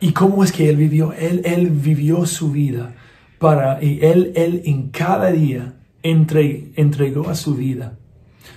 ¿Y 0.00 0.12
cómo 0.12 0.44
es 0.44 0.52
que 0.52 0.68
Él 0.68 0.76
vivió? 0.76 1.12
Él, 1.12 1.42
él 1.44 1.70
vivió 1.70 2.26
su 2.26 2.50
vida 2.52 2.94
para, 3.38 3.82
y 3.82 4.04
él, 4.04 4.32
él 4.34 4.62
en 4.64 4.88
cada 4.88 5.30
día 5.30 5.74
entregó 6.02 7.28
a 7.28 7.34
su 7.34 7.54
vida. 7.54 7.98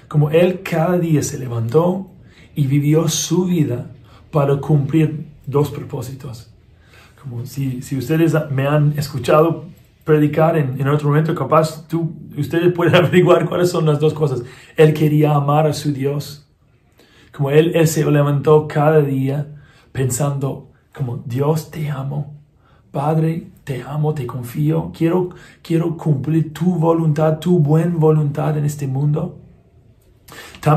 Como 0.08 0.30
él 0.30 0.62
cada 0.64 0.98
día 0.98 1.24
se 1.24 1.38
levantó 1.38 2.12
y 2.56 2.68
vivió 2.68 3.08
su 3.08 3.46
vida 3.46 3.92
para 4.32 4.58
cumplir 4.58 5.28
dos 5.46 5.72
propósitos. 5.72 6.52
Como 7.22 7.46
si, 7.46 7.82
si 7.82 7.98
ustedes 7.98 8.36
me 8.52 8.68
han 8.68 8.94
escuchado 8.98 9.66
predicar 10.04 10.58
en, 10.58 10.80
en, 10.80 10.88
otro 10.88 11.10
momento, 11.10 11.36
capaz 11.36 11.88
tú, 11.88 12.16
ustedes 12.38 12.72
pueden 12.74 12.96
averiguar 13.04 13.46
cuáles 13.46 13.70
son 13.70 13.86
las 13.86 14.00
dos 14.00 14.14
cosas. 14.14 14.44
Él 14.76 14.94
quería 14.94 15.36
amar 15.36 15.68
a 15.68 15.74
su 15.74 15.92
Dios. 15.92 16.48
Como 17.32 17.52
él, 17.52 17.72
él 17.76 17.88
se 17.88 18.10
levantó 18.10 18.68
cada 18.68 19.02
día 19.02 19.48
pensando, 19.92 20.69
como 20.94 21.18
Dios 21.26 21.72
te 21.72 21.90
amo 21.90 22.40
Padre, 22.92 23.50
te 23.64 23.84
amo, 23.84 24.14
te 24.16 24.26
confío, 24.26 24.92
quiero, 24.96 25.30
quiero 25.62 25.96
cumplir 25.96 26.54
tu 26.54 26.76
voluntad, 26.76 27.38
tu 27.38 27.60
buena 27.60 27.96
voluntad 27.96 28.58
en 28.58 28.66
este 28.66 28.88
mundo. 28.88 29.40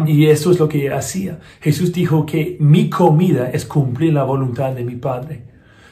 Y 0.07 0.27
eso 0.27 0.51
es 0.51 0.59
lo 0.59 0.69
que 0.69 0.93
hacía. 0.93 1.41
Jesús 1.61 1.93
dijo 1.93 2.27
que 2.27 2.57
mi 2.61 2.91
comida 2.91 3.51
es 3.51 3.65
cumplir 3.65 4.13
la 4.13 4.25
voluntad 4.25 4.73
de 4.73 4.85
mi 4.85 4.97
Padre. 4.97 5.45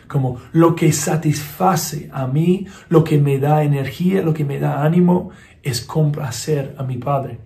Como 0.08 0.38
lo 0.52 0.74
que 0.74 0.92
satisface 0.92 2.10
a 2.12 2.26
mí, 2.26 2.66
lo 2.88 3.02
que 3.02 3.18
me 3.18 3.38
da 3.38 3.64
energía, 3.64 4.22
lo 4.22 4.34
que 4.34 4.44
me 4.44 4.58
da 4.58 4.84
ánimo, 4.84 5.30
es 5.62 5.80
complacer 5.80 6.74
a 6.78 6.84
mi 6.84 6.98
Padre. 6.98 7.38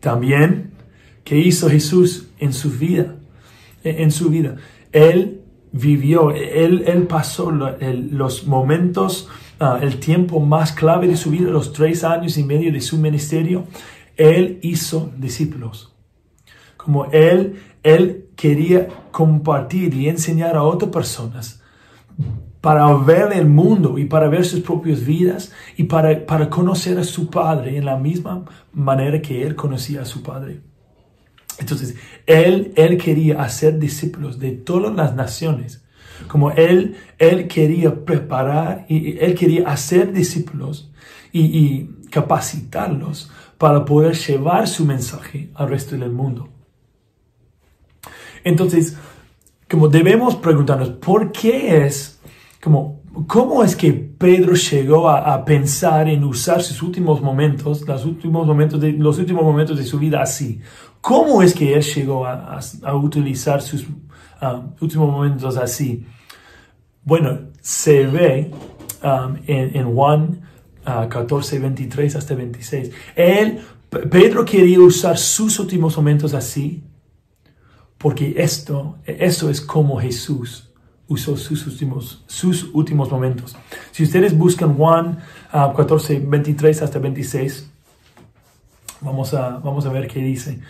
También, 0.00 0.72
¿qué 1.24 1.38
hizo 1.38 1.70
Jesús 1.70 2.28
en 2.38 2.52
su 2.52 2.70
vida? 2.70 3.16
En 3.84 4.10
su 4.10 4.28
vida. 4.28 4.56
Él 4.92 5.42
vivió, 5.72 6.30
él, 6.30 6.84
él 6.86 7.06
pasó 7.06 7.50
los 7.50 8.46
momentos, 8.46 9.28
ah, 9.58 9.78
el 9.80 9.98
tiempo 9.98 10.38
más 10.40 10.72
clave 10.72 11.08
de 11.08 11.16
su 11.16 11.30
vida, 11.30 11.50
los 11.50 11.72
tres 11.72 12.04
años 12.04 12.36
y 12.38 12.44
medio 12.44 12.72
de 12.72 12.80
su 12.80 12.98
ministerio, 12.98 13.64
él 14.16 14.58
hizo 14.62 15.10
discípulos. 15.16 15.94
Como 16.76 17.06
él, 17.06 17.60
él 17.82 18.26
quería 18.36 18.88
compartir 19.10 19.94
y 19.94 20.08
enseñar 20.08 20.56
a 20.56 20.62
otras 20.62 20.90
personas 20.90 21.62
para 22.60 22.92
ver 22.94 23.32
el 23.32 23.48
mundo 23.48 23.98
y 23.98 24.04
para 24.04 24.28
ver 24.28 24.44
sus 24.44 24.60
propias 24.60 25.04
vidas 25.04 25.52
y 25.76 25.84
para, 25.84 26.24
para 26.26 26.48
conocer 26.48 26.98
a 26.98 27.04
su 27.04 27.28
Padre 27.28 27.76
en 27.76 27.84
la 27.84 27.96
misma 27.96 28.44
manera 28.72 29.20
que 29.20 29.42
él 29.42 29.56
conocía 29.56 30.02
a 30.02 30.04
su 30.04 30.22
Padre. 30.22 30.60
Entonces, 31.62 31.94
él, 32.26 32.72
él 32.76 32.98
quería 32.98 33.40
hacer 33.40 33.78
discípulos 33.78 34.38
de 34.38 34.52
todas 34.52 34.94
las 34.94 35.14
naciones. 35.14 35.84
Como 36.28 36.50
él, 36.50 36.96
él 37.18 37.48
quería 37.48 38.04
preparar 38.04 38.84
y 38.88 39.18
él 39.18 39.34
quería 39.34 39.68
hacer 39.68 40.12
discípulos 40.12 40.90
y, 41.32 41.88
capacitarlos 42.10 43.30
para 43.56 43.86
poder 43.86 44.14
llevar 44.14 44.68
su 44.68 44.84
mensaje 44.84 45.48
al 45.54 45.70
resto 45.70 45.96
del 45.96 46.10
mundo. 46.10 46.50
Entonces, 48.44 48.98
como 49.70 49.88
debemos 49.88 50.36
preguntarnos, 50.36 50.90
¿por 50.90 51.32
qué 51.32 51.86
es, 51.86 52.20
como, 52.62 53.01
cómo 53.26 53.62
es 53.62 53.76
que 53.76 53.92
Pedro 53.92 54.54
llegó 54.54 55.08
a, 55.08 55.44
pensar 55.44 56.08
en 56.08 56.24
usar 56.24 56.62
sus 56.62 56.82
últimos 56.82 57.20
momentos, 57.20 57.86
los 57.86 58.04
últimos 58.04 58.46
momentos 58.46 58.80
de, 58.80 58.92
los 58.92 59.18
últimos 59.18 59.44
momentos 59.44 59.78
de 59.78 59.84
su 59.84 59.98
vida 59.98 60.22
así? 60.22 60.60
¿Cómo 61.00 61.42
es 61.42 61.54
que 61.54 61.74
él 61.74 61.82
llegó 61.82 62.26
a, 62.26 62.60
utilizar 62.94 63.60
sus 63.60 63.86
um, 63.88 64.72
últimos 64.80 65.10
momentos 65.10 65.56
así? 65.56 66.06
Bueno, 67.04 67.40
se 67.60 68.06
ve 68.06 68.50
um, 69.02 69.36
en, 69.46 69.94
Juan 69.94 70.40
14, 70.84 71.58
uh, 71.58 71.62
23 71.62 72.16
hasta 72.16 72.34
26. 72.34 72.90
Él, 73.16 73.60
Pedro 74.10 74.44
quería 74.44 74.80
usar 74.80 75.18
sus 75.18 75.58
últimos 75.58 75.96
momentos 75.96 76.32
así, 76.34 76.82
porque 77.98 78.34
esto, 78.38 78.98
eso 79.04 79.50
es 79.50 79.60
como 79.60 80.00
Jesús 80.00 80.71
usó 81.12 81.36
sus 81.36 81.66
últimos, 81.66 82.24
sus 82.26 82.70
últimos 82.74 83.10
momentos. 83.10 83.56
Si 83.90 84.02
ustedes 84.02 84.36
buscan 84.36 84.74
Juan 84.74 85.18
14, 85.50 86.18
uh, 86.18 86.30
23 86.30 86.82
hasta 86.82 86.98
26, 86.98 87.72
Vamos 89.02 89.34
a, 89.34 89.58
vamos 89.58 89.84
a 89.84 89.90
ver 89.90 90.06
qué 90.06 90.20
dice. 90.20 90.60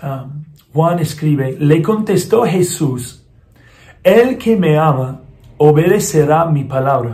Ah, 0.00 0.26
Juan 0.72 1.00
escribe, 1.00 1.56
le 1.58 1.82
contestó 1.82 2.44
Jesús, 2.44 3.24
el 4.04 4.38
que 4.38 4.56
me 4.56 4.78
ama 4.78 5.20
obedecerá 5.58 6.44
mi 6.46 6.64
palabra, 6.64 7.12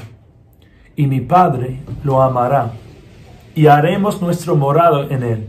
y 0.95 1.07
mi 1.07 1.21
Padre 1.21 1.81
lo 2.05 2.23
amará, 2.23 2.73
y 3.55 3.67
haremos 3.67 4.21
nuestro 4.21 4.57
morado 4.57 5.11
en 5.11 5.23
él. 5.23 5.49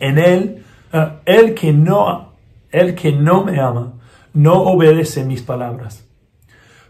En 0.00 0.18
él, 0.18 0.64
ah, 0.92 1.20
el 1.24 1.54
que 1.54 1.72
no, 1.72 2.32
el 2.70 2.96
que 2.96 3.12
no 3.12 3.44
me 3.44 3.60
ama, 3.60 3.92
no 4.32 4.62
obedece 4.62 5.24
mis 5.24 5.42
palabras. 5.42 6.06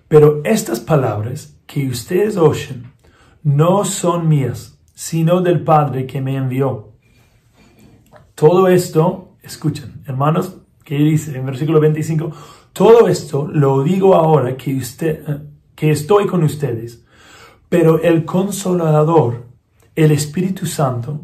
Pero 0.09 0.40
estas 0.44 0.81
palabras 0.81 1.57
que 1.66 1.87
ustedes 1.87 2.37
oyen 2.37 2.92
no 3.42 3.85
son 3.85 4.29
mías, 4.29 4.79
sino 4.94 5.40
del 5.40 5.62
Padre 5.62 6.07
que 6.07 6.20
me 6.20 6.37
envió. 6.37 6.92
Todo 8.35 8.68
esto, 8.68 9.37
escuchen, 9.42 10.03
hermanos, 10.07 10.59
que 10.83 10.96
dice 10.96 11.37
en 11.37 11.46
versículo 11.46 11.81
25, 11.81 12.33
todo 12.72 13.07
esto 13.09 13.46
lo 13.46 13.83
digo 13.83 14.14
ahora 14.14 14.57
que, 14.57 14.77
usted, 14.77 15.22
que 15.74 15.90
estoy 15.90 16.27
con 16.27 16.42
ustedes, 16.42 17.05
pero 17.68 18.01
el 18.03 18.24
consolador, 18.24 19.44
el 19.94 20.11
Espíritu 20.11 20.66
Santo, 20.66 21.22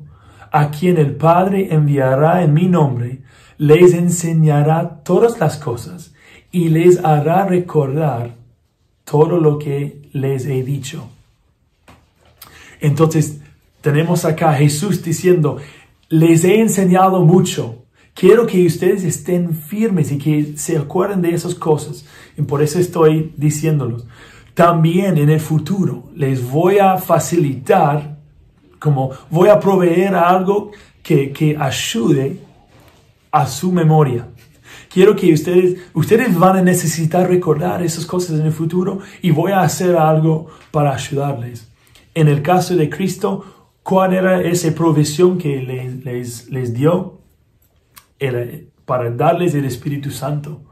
a 0.52 0.70
quien 0.70 0.98
el 0.98 1.16
Padre 1.16 1.74
enviará 1.74 2.44
en 2.44 2.54
mi 2.54 2.68
nombre, 2.68 3.23
les 3.58 3.94
enseñará 3.94 5.02
todas 5.04 5.38
las 5.38 5.56
cosas 5.56 6.14
y 6.50 6.68
les 6.68 7.04
hará 7.04 7.46
recordar 7.46 8.34
todo 9.04 9.38
lo 9.38 9.58
que 9.58 10.02
les 10.12 10.46
he 10.46 10.62
dicho. 10.62 11.08
Entonces, 12.80 13.40
tenemos 13.80 14.24
acá 14.24 14.50
a 14.50 14.54
Jesús 14.54 15.02
diciendo, 15.02 15.58
les 16.08 16.44
he 16.44 16.60
enseñado 16.60 17.24
mucho. 17.24 17.84
Quiero 18.14 18.46
que 18.46 18.64
ustedes 18.66 19.02
estén 19.04 19.54
firmes 19.54 20.12
y 20.12 20.18
que 20.18 20.56
se 20.56 20.78
acuerden 20.78 21.20
de 21.22 21.34
esas 21.34 21.54
cosas. 21.54 22.06
Y 22.38 22.42
por 22.42 22.62
eso 22.62 22.78
estoy 22.78 23.32
diciéndolos. 23.36 24.06
También 24.54 25.18
en 25.18 25.30
el 25.30 25.40
futuro 25.40 26.04
les 26.14 26.48
voy 26.48 26.78
a 26.78 26.96
facilitar, 26.96 28.16
como 28.78 29.10
voy 29.30 29.48
a 29.48 29.58
proveer 29.58 30.14
algo 30.14 30.70
que, 31.02 31.32
que 31.32 31.56
ayude 31.58 32.38
a 33.34 33.48
su 33.48 33.72
memoria. 33.72 34.28
Quiero 34.88 35.16
que 35.16 35.32
ustedes, 35.32 35.80
ustedes 35.92 36.38
van 36.38 36.56
a 36.56 36.62
necesitar 36.62 37.28
recordar 37.28 37.82
esas 37.82 38.06
cosas 38.06 38.38
en 38.38 38.46
el 38.46 38.52
futuro 38.52 39.00
y 39.22 39.32
voy 39.32 39.50
a 39.50 39.62
hacer 39.62 39.96
algo 39.96 40.46
para 40.70 40.94
ayudarles. 40.94 41.68
En 42.14 42.28
el 42.28 42.42
caso 42.42 42.76
de 42.76 42.88
Cristo, 42.88 43.44
¿cuál 43.82 44.14
era 44.14 44.40
esa 44.40 44.72
provisión 44.72 45.36
que 45.36 45.60
les, 45.60 46.48
les, 46.48 46.74
dio? 46.74 47.18
Era 48.20 48.46
para 48.84 49.10
darles 49.10 49.52
el 49.56 49.64
Espíritu 49.64 50.12
Santo. 50.12 50.62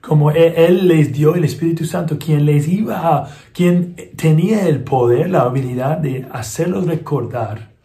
Como 0.00 0.30
él, 0.30 0.52
él, 0.54 0.86
les 0.86 1.12
dio 1.12 1.34
el 1.34 1.44
Espíritu 1.44 1.84
Santo, 1.84 2.16
quien 2.16 2.46
les 2.46 2.68
iba 2.68 3.08
a, 3.08 3.28
quien 3.52 3.96
tenía 4.14 4.68
el 4.68 4.84
poder, 4.84 5.30
la 5.30 5.40
habilidad 5.40 5.98
de 5.98 6.28
hacerlos 6.30 6.86
recordar 6.86 7.77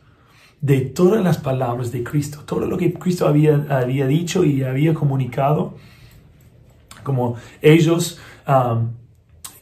de 0.64 0.80
todas 0.80 1.22
las 1.22 1.40
palabras 1.40 1.92
de 1.92 2.06
Cristo, 2.06 2.40
todo 2.46 2.62
lo 2.62 2.78
que 2.78 2.94
Cristo 2.94 3.28
había, 3.28 3.66
había 3.70 4.08
dicho 4.08 4.46
y 4.46 4.64
había 4.64 4.94
comunicado, 4.94 5.76
como 7.04 7.36
ellos, 7.62 8.18
um, 8.48 8.92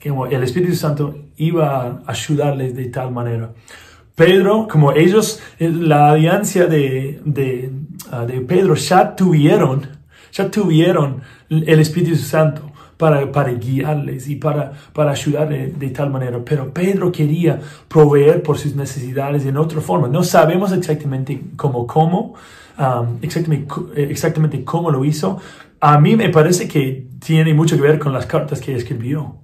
como 0.01 0.27
el 0.27 0.43
Espíritu 0.43 0.75
Santo 0.75 1.15
iba 1.37 2.03
a 2.05 2.11
ayudarles 2.11 2.75
de 2.75 2.85
tal 2.85 3.11
manera. 3.11 3.51
Pedro, 4.13 4.67
como 4.69 4.91
ellos, 4.91 5.41
la 5.57 6.11
alianza 6.11 6.67
de, 6.67 7.19
de, 7.25 7.71
uh, 8.13 8.27
de 8.27 8.41
Pedro 8.41 8.75
ya 8.75 9.15
tuvieron, 9.15 9.87
ya 10.31 10.51
tuvieron 10.51 11.23
el 11.49 11.79
Espíritu 11.79 12.15
Santo 12.15 12.70
para, 13.01 13.31
para 13.31 13.51
guiarles 13.53 14.29
y 14.29 14.35
para, 14.35 14.73
para 14.93 15.09
ayudarles 15.09 15.79
de 15.79 15.89
tal 15.89 16.11
manera. 16.11 16.39
Pero 16.45 16.71
Pedro 16.71 17.11
quería 17.11 17.59
proveer 17.87 18.43
por 18.43 18.59
sus 18.59 18.75
necesidades 18.75 19.43
en 19.43 19.57
otra 19.57 19.81
forma. 19.81 20.07
No 20.07 20.23
sabemos 20.23 20.71
exactamente 20.71 21.41
cómo, 21.55 21.87
cómo, 21.87 22.35
um, 22.77 23.17
exactamente, 23.23 23.73
exactamente 23.95 24.63
cómo 24.63 24.91
lo 24.91 25.03
hizo. 25.03 25.39
A 25.79 25.99
mí 25.99 26.15
me 26.15 26.29
parece 26.29 26.67
que 26.67 27.07
tiene 27.25 27.55
mucho 27.55 27.75
que 27.75 27.81
ver 27.81 27.97
con 27.97 28.13
las 28.13 28.27
cartas 28.27 28.61
que 28.61 28.75
escribió 28.75 29.37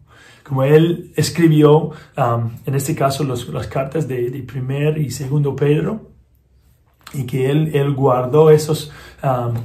como 0.44 0.64
él 0.64 1.12
escribió, 1.18 1.90
um, 2.16 2.52
en 2.66 2.76
este 2.76 2.96
caso, 2.96 3.26
los, 3.26 3.50
las 3.50 3.68
cartas 3.68 4.08
de, 4.08 4.30
de, 4.30 4.44
primer 4.44 4.98
y 4.98 5.10
segundo 5.12 5.58
Pedro, 5.58 6.10
y 7.14 7.26
que 7.26 7.52
él, 7.52 7.72
él 7.74 7.94
guardó 7.94 8.50
esos, 8.50 8.94
um, 9.22 9.56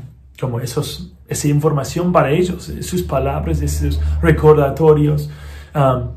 como 0.41 0.59
esos 0.59 1.13
esa 1.33 1.49
información 1.49 2.13
para 2.13 2.31
ellos, 2.31 2.73
sus 2.81 3.03
palabras, 3.03 3.61
esos 3.61 4.01
recordatorios. 4.21 5.31
Um, 5.75 6.11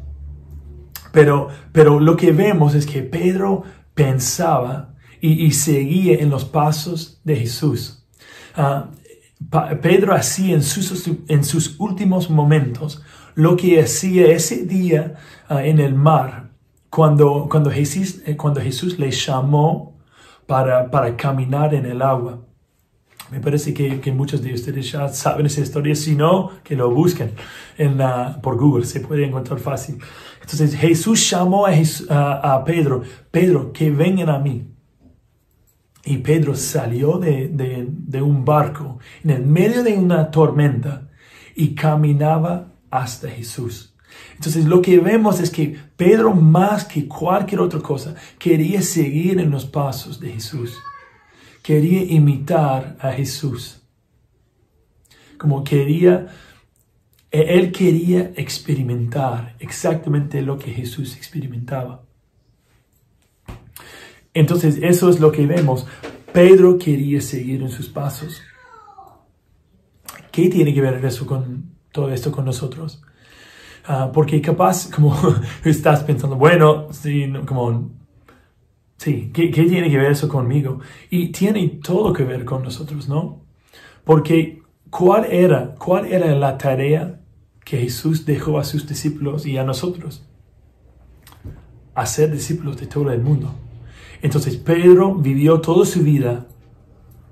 pero, 1.11 1.47
pero 1.71 1.99
lo 1.99 2.15
que 2.15 2.31
vemos 2.31 2.75
es 2.75 2.85
que 2.85 3.01
Pedro 3.01 3.63
pensaba 3.93 4.93
y, 5.21 5.51
seguía 5.51 6.19
en 6.19 6.29
los 6.29 6.45
pasos 6.45 7.19
de 7.23 7.37
Jesús. 7.37 8.05
Uh, 8.57 8.83
Pedro 9.81 10.13
hacía 10.13 10.53
en 10.53 10.61
sus, 10.61 11.09
en 11.27 11.43
sus 11.43 11.79
últimos 11.79 12.29
momentos 12.29 13.01
lo 13.33 13.55
que 13.55 13.81
hacía 13.81 14.27
ese 14.27 14.65
día 14.65 15.15
uh, 15.49 15.57
en 15.57 15.79
el 15.79 15.93
mar, 15.93 16.51
cuando, 16.89 17.47
cuando, 17.49 17.69
Jesús, 17.69 18.21
eh, 18.25 18.37
cuando 18.37 18.61
Jesús 18.61 18.97
le 18.97 19.11
llamó 19.11 19.97
para, 20.47 20.89
para 20.89 21.15
caminar 21.17 21.73
en 21.73 21.85
el 21.85 22.01
agua. 22.01 22.39
Me 23.31 23.39
parece 23.39 23.73
que, 23.73 23.99
que, 23.99 24.11
muchos 24.11 24.41
de 24.41 24.53
ustedes 24.53 24.91
ya 24.91 25.07
saben 25.07 25.47
esa 25.47 25.61
historia, 25.61 25.95
si 25.95 26.15
no, 26.15 26.51
que 26.63 26.75
lo 26.75 26.91
busquen 26.91 27.31
en 27.77 27.97
la, 27.97 28.39
por 28.41 28.55
Google, 28.55 28.85
se 28.85 28.99
puede 28.99 29.25
encontrar 29.25 29.59
fácil. 29.59 29.97
Entonces 30.41 30.75
Jesús 30.75 31.27
llamó 31.29 31.65
a, 31.65 31.73
a, 32.53 32.63
Pedro, 32.63 33.01
Pedro, 33.31 33.71
que 33.73 33.89
vengan 33.89 34.29
a 34.29 34.37
mí. 34.37 34.67
Y 36.03 36.17
Pedro 36.17 36.55
salió 36.55 37.17
de, 37.17 37.47
de, 37.47 37.87
de 37.89 38.21
un 38.21 38.45
barco 38.45 38.99
en 39.23 39.31
el 39.31 39.43
medio 39.43 39.81
de 39.81 39.97
una 39.97 40.29
tormenta 40.29 41.09
y 41.55 41.73
caminaba 41.73 42.73
hasta 42.91 43.27
Jesús. 43.27 43.95
Entonces 44.35 44.65
lo 44.65 44.83
que 44.83 44.99
vemos 44.99 45.39
es 45.39 45.49
que 45.49 45.75
Pedro 45.97 46.35
más 46.35 46.85
que 46.85 47.07
cualquier 47.07 47.61
otra 47.61 47.79
cosa 47.79 48.13
quería 48.37 48.83
seguir 48.83 49.39
en 49.39 49.49
los 49.49 49.65
pasos 49.65 50.19
de 50.19 50.31
Jesús 50.31 50.77
quería 51.65 52.03
imitar 52.03 52.95
a 52.99 53.11
Jesús. 53.11 53.81
Como 55.35 55.63
quería, 55.63 56.27
e-, 57.31 57.57
él 57.57 57.71
quería 57.71 58.33
experimentar 58.35 59.55
exactamente 59.57 60.43
lo 60.43 60.59
que 60.59 60.71
Jesús 60.71 61.17
experimentaba. 61.17 62.03
Entonces, 64.31 64.77
eso 64.79 65.09
es 65.09 65.19
lo 65.19 65.31
que 65.31 65.47
vemos. 65.47 65.87
Pedro 66.31 66.77
quería 66.77 67.19
seguir 67.19 67.63
en 67.63 67.71
sus 67.71 67.89
pasos. 67.89 68.43
¿Qué 70.31 70.49
tiene 70.49 70.71
que 70.71 70.81
ver 70.81 71.03
eso 71.03 71.25
con 71.25 71.71
todo 71.91 72.11
esto 72.11 72.31
con 72.31 72.45
nosotros? 72.45 73.01
Uh, 73.89 74.11
porque 74.11 74.39
capaz, 74.39 74.87
como 74.91 75.17
estás 75.63 76.03
pensando, 76.03 76.35
bueno, 76.35 76.89
sí, 76.91 77.33
como 77.47 78.04
Sí, 78.97 79.31
¿qué, 79.33 79.49
tiene 79.49 79.89
que 79.89 79.97
ver 79.97 80.11
eso 80.11 80.27
conmigo? 80.29 80.79
Y 81.09 81.31
tiene 81.31 81.67
todo 81.83 82.13
que 82.13 82.23
ver 82.23 82.45
con 82.45 82.63
nosotros, 82.63 83.09
¿no? 83.09 83.41
Porque 84.03 84.61
¿cuál 84.89 85.25
era, 85.25 85.75
cuál 85.75 86.05
era 86.11 86.33
la 86.35 86.57
tarea 86.57 87.19
que 87.63 87.79
Jesús 87.79 88.25
dejó 88.25 88.57
a 88.59 88.63
sus 88.63 88.87
discípulos 88.87 89.45
y 89.45 89.57
a 89.57 89.63
nosotros? 89.63 90.25
Hacer 91.93 92.31
discípulos 92.31 92.77
de 92.77 92.87
todo 92.87 93.11
el 93.11 93.21
mundo. 93.21 93.53
Entonces 94.21 94.57
Pedro 94.57 95.15
vivió 95.15 95.61
toda 95.61 95.85
su 95.85 96.01
vida 96.01 96.47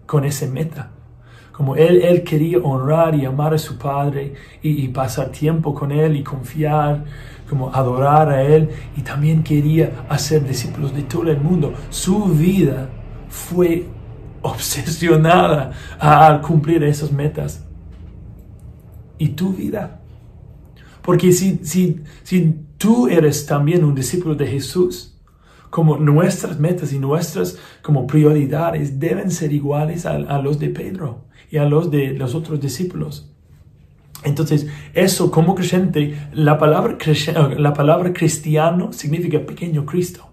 con 0.06 0.26
esa 0.26 0.48
meta. 0.48 0.92
Como 1.54 1.76
él, 1.76 2.02
él 2.02 2.24
quería 2.24 2.58
honrar 2.58 3.14
y 3.14 3.26
amar 3.26 3.54
a 3.54 3.60
su 3.60 3.78
Padre 3.78 4.34
y, 4.64 4.88
pasar 4.88 5.32
tiempo 5.32 5.74
con 5.76 5.92
Él 5.92 6.16
y 6.16 6.24
confiar 6.24 7.06
como 7.48 7.72
adorar 7.74 8.30
a 8.30 8.42
Él 8.42 8.70
y 8.98 9.02
también 9.02 9.44
quería 9.44 10.04
hacer 10.10 10.44
discípulos 10.44 10.96
de 10.96 11.04
todo 11.04 11.30
el 11.30 11.40
mundo. 11.40 11.72
Su 11.92 12.26
vida 12.26 12.90
fue 13.30 13.86
obsesionada 14.42 15.72
a 16.00 16.42
cumplir 16.42 16.84
esas 16.84 17.12
metas. 17.12 17.64
¿Y 19.20 19.30
tu 19.30 19.54
vida? 19.54 20.02
Porque 21.04 21.32
si, 21.32 21.60
si, 21.64 22.02
si 22.24 22.66
tú 22.80 23.08
eres 23.08 23.46
también 23.46 23.84
un 23.84 23.94
discípulo 23.94 24.34
de 24.34 24.48
Jesús, 24.48 25.13
como 25.74 25.98
nuestras 25.98 26.60
metas 26.60 26.94
y 26.94 27.00
nuestras 27.00 27.58
como 27.82 28.06
prioridades 28.06 29.00
deben 29.00 29.32
ser 29.32 29.52
iguales 29.52 30.06
a, 30.06 30.20
los 30.38 30.60
de 30.60 30.70
Pedro 30.70 31.24
y 31.50 31.58
a 31.58 31.66
los 31.66 31.90
de 31.90 32.14
los 32.14 32.36
otros 32.36 32.62
discípulos. 32.62 33.34
Entonces, 34.24 34.68
eso 34.94 35.32
como 35.32 35.56
creyente, 35.56 36.30
la 36.32 36.60
palabra, 36.60 36.96
la 37.58 37.74
palabra 37.74 38.14
cristiano 38.14 38.94
significa 38.94 39.40
pequeño 39.40 39.84
Cristo. 39.84 40.30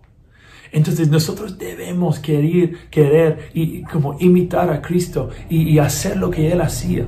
Entonces 0.73 1.09
nosotros 1.09 1.57
debemos 1.57 2.19
querer, 2.19 2.91
querer 2.91 3.49
y 3.55 3.83
como 3.85 4.19
imitar 4.21 4.71
a 4.71 4.83
Cristo 4.83 5.31
y, 5.49 5.79
hacer 5.79 6.19
lo 6.19 6.31
que 6.31 6.53
Él 6.53 6.61
hacía. 6.61 7.07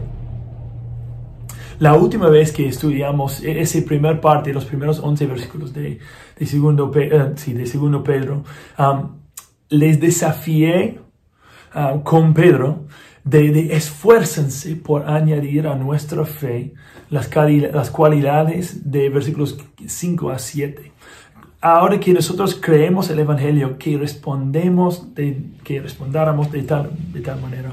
La 1.82 1.94
última 1.94 2.28
vez 2.28 2.52
que 2.52 2.68
estudiamos 2.68 3.42
e-, 3.42 3.60
esa 3.60 3.84
primera 3.84 4.20
parte, 4.20 4.52
los 4.52 4.66
primeros 4.66 5.00
11 5.00 5.26
versículos 5.26 5.72
de, 5.72 5.98
de, 6.38 6.46
segundo, 6.46 6.92
eh, 6.94 7.32
sí, 7.34 7.54
de 7.54 7.66
segundo 7.66 8.04
Pedro, 8.04 8.44
les 9.68 9.98
desafié 9.98 11.00
uh, 11.74 12.00
con 12.04 12.34
Pedro 12.34 12.84
de, 13.24 13.74
esfuércense 13.74 14.76
por 14.76 15.10
añadir 15.10 15.66
a 15.66 15.74
nuestra 15.74 16.24
fe 16.24 16.72
las, 17.10 17.28
las 17.34 17.90
cualidades 17.90 18.88
de 18.88 19.08
versículos 19.08 19.58
5 19.84 20.30
a 20.30 20.38
7. 20.38 20.92
Ahora 21.60 21.98
que 21.98 22.12
nosotros 22.12 22.56
creemos 22.62 23.10
el 23.10 23.18
Evangelio, 23.18 23.76
que 23.76 23.98
respondemos, 23.98 25.16
de, 25.16 25.36
que 25.64 25.80
respondáramos 25.80 26.52
de 26.52 26.62
tal, 26.62 26.92
de 27.12 27.20
tal 27.22 27.40
manera. 27.40 27.72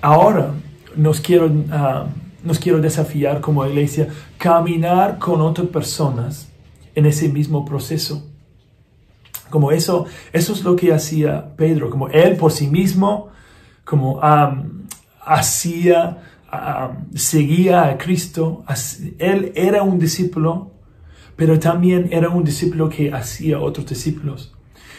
Ahora 0.00 0.52
nos 0.94 1.20
quiero, 1.20 1.46
uh, 1.46 2.25
nos 2.46 2.58
quiero 2.58 2.80
desafiar 2.80 3.40
como 3.40 3.66
iglesia, 3.66 4.08
caminar 4.38 5.18
con 5.18 5.40
otras 5.40 5.68
personas 5.68 6.48
en 6.94 7.06
ese 7.06 7.28
mismo 7.28 7.64
proceso. 7.64 8.24
Como 9.50 9.70
eso, 9.70 10.06
eso 10.32 10.52
es 10.52 10.64
lo 10.64 10.74
que 10.76 10.92
hacía 10.92 11.54
Pedro, 11.56 11.90
como 11.90 12.08
él 12.08 12.36
por 12.36 12.52
sí 12.52 12.68
mismo 12.68 13.30
como 13.86 14.20
hacía, 15.20 16.22
seguía 17.14 17.84
a 17.84 17.96
Cristo. 17.96 18.64
Él 19.18 19.52
era 19.54 19.82
un 19.84 19.98
discípulo, 19.98 20.72
pero 21.36 21.58
también 21.58 22.08
era 22.10 22.28
un 22.28 22.44
discípulo 22.44 22.88
que 22.88 23.12
hacía 23.12 23.60
otros 23.60 23.86
discípulos. 23.86 24.52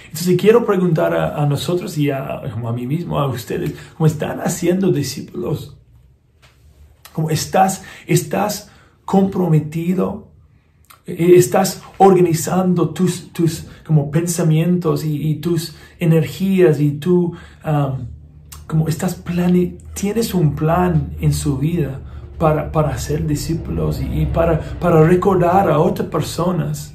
Entonces 0.06 0.38
quiero 0.39 0.66
preguntar 0.66 1.14
a, 1.14 1.45
nosotros 1.45 1.98
y 1.98 2.10
a, 2.10 2.39
a 2.39 2.72
mí 2.72 2.88
mismo, 2.88 3.20
a 3.20 3.28
ustedes, 3.28 3.74
¿cómo 3.98 4.08
están 4.08 4.39
haciendo 4.39 4.89
discípulos? 4.91 5.76
¿Cómo 7.18 7.32
estás, 7.32 7.84
estás 8.05 8.70
comprometido? 9.03 10.28
Eh, 11.07 11.34
¿Estás 11.36 11.82
organizando 11.97 12.91
tus, 12.91 13.34
tus 13.34 13.65
como 13.84 14.11
pensamientos 14.11 15.03
y, 15.03 15.34
tus 15.38 15.76
energías 15.97 16.80
y 16.80 16.91
tú, 16.91 17.34
como 18.68 18.88
estás 18.88 19.15
plane 19.15 19.80
tienes 19.95 20.36
un 20.36 20.55
plan 20.55 21.15
en 21.20 21.34
su 21.34 21.57
vida 21.57 22.01
para, 22.38 22.72
para 22.72 22.95
ser 22.99 23.26
discípulos 23.26 23.99
y, 23.99 24.28
para, 24.28 24.59
para 24.80 25.01
recordar 25.01 25.72
a 25.72 25.80
otras 25.80 26.09
personas 26.09 26.93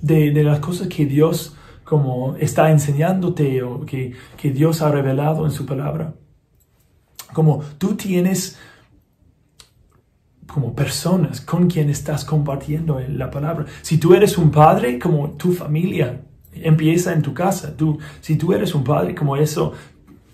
de, 0.00 0.30
de 0.30 0.42
las 0.42 0.60
cosas 0.60 0.88
que 0.88 1.04
Dios 1.04 1.54
como 1.84 2.34
está 2.36 2.70
enseñándote 2.70 3.62
o 3.62 3.84
que, 3.84 4.14
que 4.38 4.52
Dios 4.52 4.80
ha 4.80 4.90
revelado 4.90 5.44
en 5.44 5.52
su 5.52 5.66
palabra. 5.66 6.14
Como 7.34 7.60
tú 7.76 7.94
tienes 7.94 8.58
como 10.52 10.74
personas 10.74 11.40
con 11.40 11.68
quien 11.68 11.90
estás 11.90 12.24
compartiendo 12.24 13.00
la 13.08 13.30
palabra. 13.30 13.66
Si 13.82 13.98
tú 13.98 14.14
eres 14.14 14.36
un 14.38 14.50
padre, 14.50 14.98
como 14.98 15.30
tu 15.30 15.52
familia 15.52 16.20
empieza 16.52 17.12
en 17.12 17.22
tu 17.22 17.32
casa. 17.32 17.76
Tú, 17.76 17.98
si 18.20 18.36
tú 18.36 18.52
eres 18.52 18.74
un 18.74 18.84
padre, 18.84 19.14
como 19.14 19.36
eso, 19.36 19.72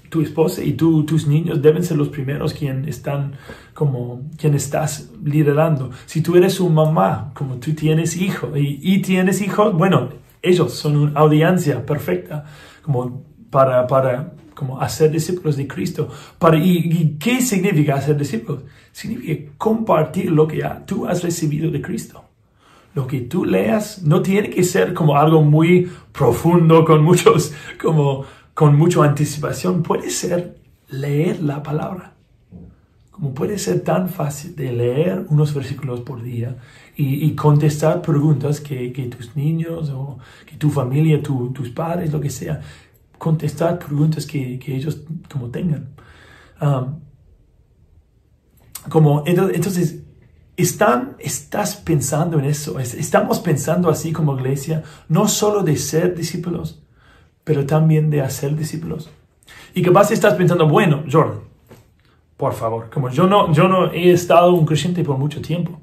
tu 0.08 0.22
esposa 0.22 0.62
y 0.62 0.72
tú, 0.72 1.04
tus 1.04 1.26
niños 1.26 1.60
deben 1.60 1.82
ser 1.82 1.96
los 1.96 2.08
primeros 2.08 2.54
quien 2.54 2.88
están 2.88 3.32
como 3.74 4.22
quien 4.38 4.54
estás 4.54 5.10
liderando. 5.22 5.90
Si 6.06 6.22
tú 6.22 6.36
eres 6.36 6.60
un 6.60 6.74
mamá, 6.74 7.32
como 7.34 7.56
tú 7.56 7.74
tienes 7.74 8.16
hijos 8.16 8.56
y, 8.56 8.78
y 8.82 9.02
tienes 9.02 9.40
hijos, 9.42 9.74
bueno, 9.74 10.08
ellos 10.42 10.72
son 10.72 10.96
una 10.96 11.20
audiencia 11.20 11.84
perfecta 11.84 12.44
como 12.82 13.24
para, 13.50 13.86
para 13.86 14.32
como 14.56 14.80
hacer 14.80 15.12
discípulos 15.12 15.56
de 15.56 15.68
Cristo. 15.68 16.08
Para, 16.38 16.58
y, 16.58 17.16
qué 17.20 17.40
significa 17.40 17.94
hacer 17.94 18.16
discípulos? 18.16 18.62
Significa 18.90 19.52
compartir 19.58 20.32
lo 20.32 20.48
que 20.48 20.66
tú 20.86 21.06
has 21.06 21.22
recibido 21.22 21.70
de 21.70 21.80
Cristo. 21.80 22.24
Lo 22.94 23.06
que 23.06 23.20
tú 23.20 23.44
leas 23.44 24.02
no 24.02 24.22
tiene 24.22 24.48
que 24.48 24.64
ser 24.64 24.94
como 24.94 25.16
algo 25.18 25.42
muy 25.42 25.92
profundo, 26.10 26.84
con 26.86 27.04
muchos, 27.04 27.52
como, 27.80 28.24
con 28.54 28.74
mucha 28.76 29.04
anticipación. 29.04 29.82
Puede 29.82 30.08
ser 30.10 30.56
leer 30.88 31.42
la 31.42 31.62
palabra. 31.62 32.14
Como 33.10 33.34
puede 33.34 33.58
ser 33.58 33.80
tan 33.80 34.08
fácil 34.08 34.56
de 34.56 34.72
leer 34.72 35.26
unos 35.28 35.54
versículos 35.54 36.00
por 36.00 36.22
día 36.22 36.56
y, 36.96 37.30
contestar 37.32 38.00
preguntas 38.00 38.60
que, 38.60 38.92
que, 38.92 39.04
tus 39.04 39.36
niños 39.36 39.90
o 39.90 40.18
que 40.46 40.56
tu 40.56 40.70
familia, 40.70 41.22
tus 41.22 41.70
padres, 41.70 42.12
lo 42.12 42.20
que 42.20 42.30
sea, 42.30 42.60
contestar 43.18 43.78
preguntas 43.78 44.26
que, 44.26 44.58
que 44.58 44.76
ellos 44.76 44.98
como 45.30 45.50
tengan. 45.50 45.90
Como, 48.88 49.24
entonces, 49.26 50.02
están, 50.56 51.16
estás 51.18 51.76
pensando 51.76 52.38
en 52.38 52.44
eso, 52.44 52.78
estamos 52.78 53.40
pensando 53.40 53.90
así 53.90 54.12
como 54.12 54.36
iglesia, 54.36 54.82
no 55.08 55.28
solo 55.28 55.62
de 55.62 55.76
ser 55.76 56.14
discípulos, 56.14 56.82
pero 57.44 57.66
también 57.66 58.10
de 58.10 58.20
hacer 58.20 58.56
discípulos. 58.56 59.10
Y 59.74 59.82
capaz 59.82 60.10
estás 60.10 60.34
pensando, 60.34 60.68
bueno, 60.68 61.04
Jordan, 61.10 61.40
por 62.36 62.52
favor, 62.52 62.90
como 62.90 63.10
yo 63.10 63.26
no, 63.26 63.52
yo 63.52 63.68
no 63.68 63.92
he 63.92 64.12
estado 64.12 64.54
un 64.54 64.66
creyente 64.66 65.02
por 65.02 65.18
mucho 65.18 65.40
tiempo 65.42 65.80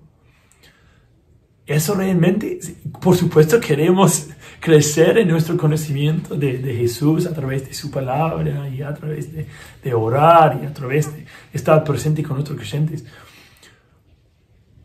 eso 1.65 1.95
realmente, 1.95 2.59
por 3.01 3.15
supuesto, 3.15 3.59
queremos 3.59 4.29
crecer 4.63 5.17
en 5.17 5.27
nuestro 5.27 5.57
conocimiento 5.57 6.35
de, 6.35 6.57
Jesús 6.73 7.25
a 7.25 7.33
través 7.33 7.67
de 7.67 7.73
su 7.73 7.91
palabra 7.91 8.69
y 8.69 8.81
a 8.81 8.93
través 8.93 9.29
de, 9.33 9.93
orar 9.93 10.57
y 10.63 10.65
a 10.65 10.73
través 10.73 11.13
de 11.13 11.25
estar 11.51 11.83
presente 11.83 12.23
con 12.23 12.39
otros 12.39 12.57
creyentes. 12.57 13.03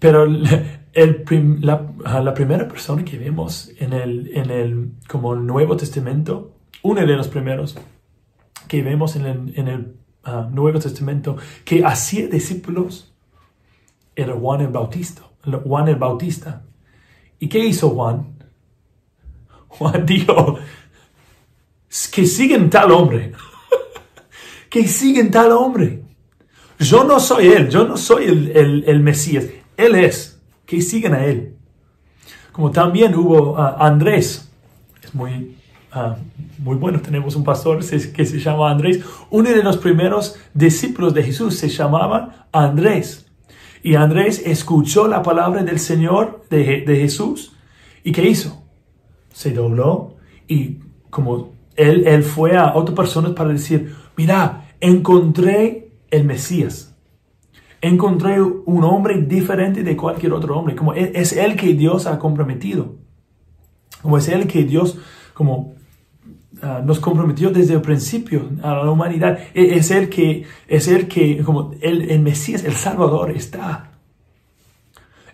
Pero 0.01 0.25
el, 0.25 1.61
la, 1.61 2.35
primera 2.35 2.67
persona 2.67 3.05
que 3.05 3.19
vemos 3.19 3.71
en 3.79 3.93
el, 3.93 4.33
en 4.35 4.51
el 4.51 4.91
como 5.07 5.37
Nuevo 5.37 5.77
Testamento, 5.77 6.57
uno 6.83 7.01
de 7.03 7.17
los 7.17 7.29
primeros 7.29 7.77
que 8.67 8.83
vemos 8.83 9.15
en 9.15 9.27
el, 9.27 9.95
ah, 10.25 10.49
Nuevo 10.51 10.81
Testamento 10.81 11.37
que 11.65 11.85
hacía 11.85 12.27
discípulos, 12.27 13.15
era 14.17 14.35
Juan 14.35 14.61
el 14.61 14.69
Bautista. 14.73 15.23
Juan 15.45 15.87
el 15.87 15.95
Bautista. 15.95 16.65
¿Y 17.39 17.49
qué 17.49 17.61
hizo 17.61 17.91
Juan? 17.91 18.38
Juan 19.79 20.05
dijo, 20.05 20.59
que 22.13 22.27
siguen 22.27 22.71
tal 22.71 22.91
hombre, 22.91 23.33
que 24.71 24.87
siguen 24.87 25.31
tal 25.31 25.53
hombre. 25.53 26.03
Yo 26.79 27.05
no 27.05 27.19
soy 27.19 27.49
él, 27.49 27.69
yo 27.69 27.87
no 27.87 27.97
soy 27.97 28.27
el, 28.27 29.01
Mesías, 29.01 29.47
él 29.77 29.95
es, 29.97 30.41
que 30.65 30.81
siguen 30.81 31.15
a 31.15 31.25
él. 31.25 31.57
Como 32.53 32.71
también 32.71 33.15
hubo 33.15 33.59
Andrés, 33.59 34.49
es 35.03 35.15
muy, 35.15 35.57
ah, 35.93 36.17
muy 36.59 36.77
bueno, 36.77 37.01
tenemos 37.01 37.35
un 37.35 37.43
pastor 37.45 37.81
que 37.85 38.27
se 38.27 38.39
llama 38.39 38.71
Andrés, 38.71 39.01
uno 39.31 39.51
de 39.51 39.63
los 39.63 39.77
primeros 39.77 40.37
discípulos 40.55 41.15
de 41.15 41.25
Jesús 41.25 41.57
se 41.57 41.69
llamaba 41.69 42.49
Andrés. 42.53 43.29
Y 43.83 43.95
Andrés 43.95 44.43
escuchó 44.45 45.07
la 45.09 45.23
palabra 45.23 45.63
del 45.63 45.79
Señor, 45.79 46.45
de, 46.51 46.85
Jesús, 46.87 47.53
y 48.03 48.13
¿qué 48.13 48.29
hizo? 48.29 48.63
Se 49.39 49.53
dobló 49.53 50.17
y 50.49 50.79
como 51.11 51.53
él, 51.77 52.09
él 52.09 52.25
fue 52.25 52.57
a 52.57 52.75
otras 52.75 52.97
personas 52.97 53.35
para 53.35 53.51
decir, 53.51 53.95
mira, 54.17 54.73
encontré 54.81 55.93
el 56.11 56.25
Mesías. 56.25 56.97
Encontré 57.81 58.43
un 58.43 58.83
hombre 58.83 59.23
diferente 59.23 59.85
de 59.85 59.97
cualquier 59.97 60.33
otro 60.33 60.59
hombre. 60.59 60.75
Como 60.75 60.93
es, 60.93 61.33
el 61.35 61.55
que 61.55 61.75
Dios 61.75 62.09
ha 62.09 62.19
comprometido. 62.19 62.97
Como 64.03 64.19
es 64.19 64.27
el 64.27 64.49
que 64.49 64.65
Dios 64.65 64.99
como 65.35 65.77
ah, 66.61 66.83
nos 66.85 66.99
comprometió 66.99 67.51
desde 67.51 67.75
el 67.75 67.81
principio 67.81 68.49
a 68.61 68.75
la 68.75 68.91
humanidad. 68.91 69.39
E, 69.55 69.77
es 69.77 69.93
el 69.93 70.09
que, 70.09 70.47
es 70.67 70.89
el 70.89 71.07
que, 71.07 71.45
como 71.45 71.75
el, 71.81 72.11
el 72.11 72.19
Mesías, 72.19 72.65
el 72.65 72.73
Salvador 72.73 73.31
está. 73.31 73.88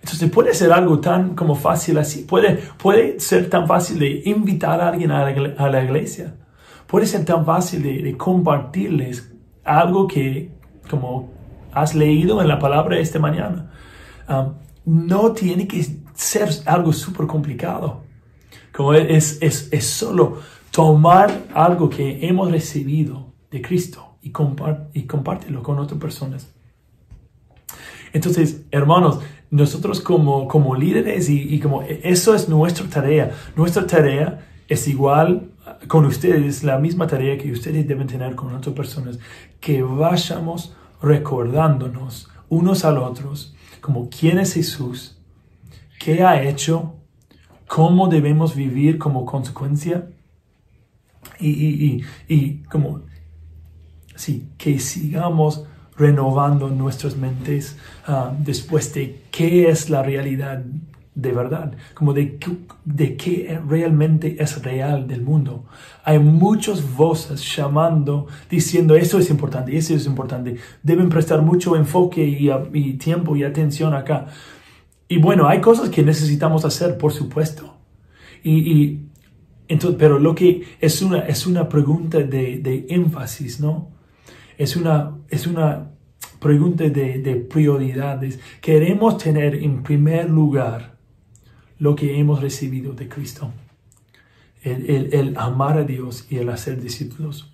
Entonces 0.04 0.30
puede 0.30 0.52
ser 0.52 0.70
algo 0.70 1.00
tan 1.00 1.34
como 1.34 1.54
fácil 1.54 1.96
así, 1.96 2.24
puede, 2.24 2.58
puede 2.76 3.18
ser 3.20 3.48
tan 3.48 3.66
fácil 3.66 3.98
de 3.98 4.20
invitar 4.26 4.78
a 4.82 4.88
alguien 4.88 5.10
a 5.10 5.24
la, 5.70 5.82
iglesia, 5.82 6.34
puede 6.86 7.06
ser 7.06 7.24
tan 7.24 7.46
fácil 7.46 7.82
de, 7.82 8.14
compartirles 8.18 9.32
algo 9.64 10.06
que 10.06 10.50
como 10.90 11.32
has 11.72 11.94
leído 11.94 12.42
en 12.42 12.48
la 12.48 12.58
palabra 12.58 12.98
esta 12.98 13.18
mañana. 13.18 13.70
Um, 14.28 14.56
no 14.84 15.32
tiene 15.32 15.66
que 15.66 15.82
ser 16.12 16.50
algo 16.66 16.92
súper 16.92 17.26
complicado, 17.26 18.02
como 18.74 18.92
es, 18.92 19.38
es, 19.40 19.70
es, 19.72 19.86
solo 19.86 20.40
tomar 20.70 21.44
algo 21.54 21.88
que 21.88 22.28
hemos 22.28 22.50
recibido 22.50 23.32
de 23.50 23.62
Cristo 23.62 24.18
y, 24.20 24.32
compartirlo 24.32 25.62
con 25.62 25.78
otras 25.78 25.98
personas. 25.98 26.54
Entonces, 28.12 28.66
hermanos, 28.70 29.20
nosotros 29.54 30.00
como, 30.00 30.48
como 30.48 30.74
líderes 30.74 31.30
y, 31.30 31.60
como 31.60 31.82
eso 31.82 32.34
es 32.34 32.48
nuestra 32.48 32.88
tarea. 32.88 33.30
Nuestra 33.54 33.86
tarea 33.86 34.44
es 34.66 34.88
igual 34.88 35.52
con 35.86 36.06
ustedes, 36.06 36.64
la 36.64 36.78
misma 36.78 37.06
tarea 37.06 37.38
que 37.38 37.52
ustedes 37.52 37.86
deben 37.86 38.08
tener 38.08 38.34
con 38.34 38.52
otras 38.52 38.74
personas, 38.74 39.20
que 39.60 39.80
vayamos 39.80 40.74
recordándonos 41.00 42.28
unos 42.48 42.84
a 42.84 43.00
otros 43.00 43.54
como 43.80 44.08
quién 44.08 44.40
es 44.40 44.54
Jesús, 44.54 45.18
qué 46.00 46.24
ha 46.24 46.42
hecho, 46.42 46.96
cómo 47.68 48.08
debemos 48.08 48.56
vivir 48.56 48.98
como 48.98 49.24
consecuencia 49.24 50.08
y, 51.38 51.50
y, 51.50 52.04
y, 52.28 52.34
y 52.34 52.62
como, 52.64 53.02
sí, 54.16 54.48
que 54.58 54.80
sigamos 54.80 55.64
renovando 55.96 56.68
nuestras 56.68 57.16
mentes 57.16 57.76
ah, 58.06 58.32
después 58.38 58.92
de 58.94 59.22
qué 59.30 59.68
es 59.68 59.90
la 59.90 60.02
realidad 60.02 60.62
de 61.14 61.30
verdad, 61.30 61.72
como 61.94 62.12
de, 62.12 62.40
de 62.84 63.16
qué 63.16 63.60
realmente 63.68 64.42
es 64.42 64.60
real 64.62 65.06
del 65.06 65.22
mundo. 65.22 65.64
Hay 66.02 66.18
muchas 66.18 66.96
voces 66.96 67.54
llamando, 67.56 68.26
diciendo 68.50 68.96
eso 68.96 69.18
es 69.18 69.30
importante, 69.30 69.76
eso 69.76 69.94
es 69.94 70.06
importante. 70.06 70.56
Deben 70.82 71.08
prestar 71.08 71.40
mucho 71.42 71.76
enfoque 71.76 72.24
y, 72.24 72.92
tiempo 72.94 73.36
y 73.36 73.44
atención 73.44 73.94
acá. 73.94 74.26
Y 75.06 75.18
bueno, 75.18 75.46
hay 75.46 75.60
cosas 75.60 75.88
que 75.88 76.02
necesitamos 76.02 76.64
hacer, 76.64 76.98
por 76.98 77.12
supuesto. 77.12 77.76
Y, 78.42 78.98
entonces, 79.68 79.96
pero 79.98 80.18
lo 80.18 80.34
que 80.34 80.64
es 80.80 81.00
una, 81.00 81.20
es 81.20 81.46
una 81.46 81.68
pregunta 81.68 82.18
de, 82.18 82.58
de 82.58 82.86
énfasis, 82.88 83.60
¿no? 83.60 83.93
Es 84.58 84.76
una, 84.76 85.16
es 85.28 85.46
una 85.46 85.90
pregunta 86.40 86.84
de, 86.84 87.18
de 87.18 87.36
prioridades. 87.36 88.38
Queremos 88.60 89.18
tener 89.18 89.54
en 89.54 89.82
primer 89.82 90.28
lugar 90.28 90.94
lo 91.78 91.94
que 91.94 92.18
hemos 92.18 92.40
recibido 92.40 92.92
de 92.92 93.08
Cristo. 93.08 93.52
el, 94.62 95.34
amar 95.36 95.78
a 95.78 95.84
Dios 95.84 96.26
y 96.30 96.38
el 96.38 96.48
hacer 96.48 96.80
discípulos. 96.80 97.50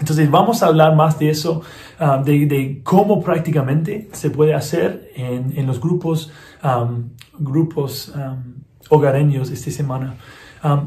Entonces 0.00 0.28
vamos 0.28 0.62
a 0.62 0.66
hablar 0.66 0.96
más 0.96 1.18
de 1.20 1.30
eso, 1.30 1.62
um, 2.00 2.24
de, 2.24 2.80
cómo 2.82 3.22
prácticamente 3.22 4.08
se 4.12 4.30
puede 4.30 4.52
hacer 4.52 5.12
en, 5.14 5.66
los 5.66 5.80
grupos, 5.80 6.32
um, 6.64 7.10
grupos 7.38 8.12
um, 8.16 8.54
hogareños 8.90 9.50
esta 9.50 9.70
semana. 9.70 10.16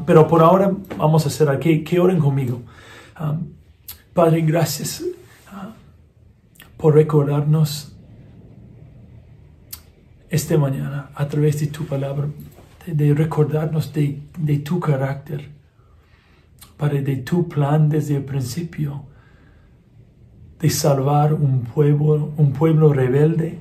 pero 0.04 0.26
por 0.28 0.42
ahora 0.42 0.70
vamos 0.98 1.24
a 1.24 1.28
hacer 1.28 1.48
aquí, 1.48 1.82
que 1.84 1.98
oren 1.98 2.18
conmigo. 2.18 2.60
Padre, 4.12 4.42
gracias 4.42 5.02
por 6.78 6.94
recordarnos 6.94 7.92
esta 10.30 10.56
mañana 10.56 11.10
a 11.14 11.26
través 11.28 11.60
de 11.60 11.66
tu 11.66 11.84
palabra, 11.84 12.28
de, 12.86 13.14
recordarnos 13.14 13.92
de, 13.92 14.22
de, 14.38 14.58
tu 14.58 14.78
carácter, 14.78 15.48
Padre, 16.76 17.02
de 17.02 17.16
tu 17.16 17.48
plan 17.48 17.88
desde 17.88 18.16
el 18.16 18.24
principio, 18.24 19.04
de 20.60 20.70
salvar 20.70 21.34
un 21.34 21.62
pueblo, 21.62 22.32
un 22.36 22.52
pueblo 22.52 22.92
rebelde, 22.92 23.58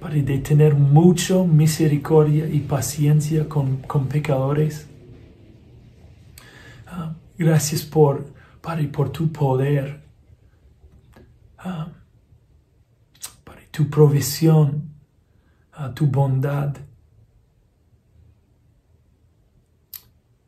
Padre, 0.00 0.22
de 0.22 0.38
tener 0.38 0.74
mucha 0.74 1.44
misericordia 1.44 2.48
y 2.48 2.58
paciencia 2.58 3.48
con, 3.48 3.76
con 3.82 4.08
pecadores. 4.08 4.88
Ah, 6.88 7.14
gracias 7.38 7.82
por, 7.82 8.26
Padre, 8.60 8.88
por 8.88 9.10
tu 9.10 9.30
poder, 9.30 10.01
uh, 11.64 11.90
Padre, 13.44 13.68
tu 13.70 13.88
provisión, 13.88 14.90
a 15.72 15.92
tu 15.94 16.06
bondad. 16.06 16.76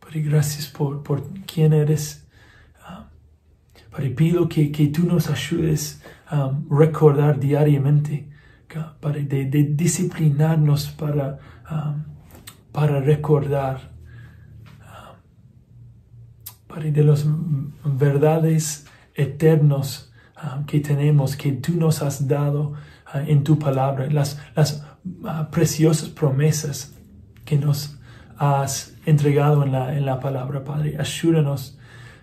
Padre, 0.00 0.20
gracias 0.22 0.66
por, 0.66 1.02
por 1.02 1.22
quién 1.46 1.72
eres. 1.72 2.26
Um, 2.88 3.04
Padre, 3.90 4.10
pido 4.10 4.48
que, 4.48 4.70
que, 4.70 4.88
tú 4.88 5.06
nos 5.06 5.28
ayudes 5.30 6.02
a 6.26 6.52
recordar 6.70 7.38
diariamente, 7.38 8.28
Padre, 9.00 9.24
de, 9.24 9.44
de 9.46 9.62
disciplinarnos 9.64 10.88
para, 10.90 11.38
um, 11.70 12.02
para 12.72 13.00
recordar, 13.00 13.94
de 16.82 17.04
las 17.04 17.24
verdades 17.84 18.86
eternos 19.14 20.12
um, 20.44 20.64
que 20.64 20.80
tenemos, 20.80 21.36
que 21.36 21.52
tú 21.52 21.72
nos 21.72 22.02
has 22.02 22.26
dado 22.26 22.74
uh, 23.14 23.18
en 23.26 23.42
tu 23.44 23.58
palabra, 23.58 24.06
las, 24.10 24.38
las 24.54 24.84
preciosas 25.50 26.08
promesas 26.08 26.94
que 27.44 27.56
nos 27.58 27.98
has 28.36 28.94
entregado 29.06 29.62
en 29.62 29.72
la, 29.72 29.96
en 29.96 30.06
la 30.06 30.20
palabra, 30.20 30.64
Padre. 30.64 30.96
Ayúdanos, 30.98 31.78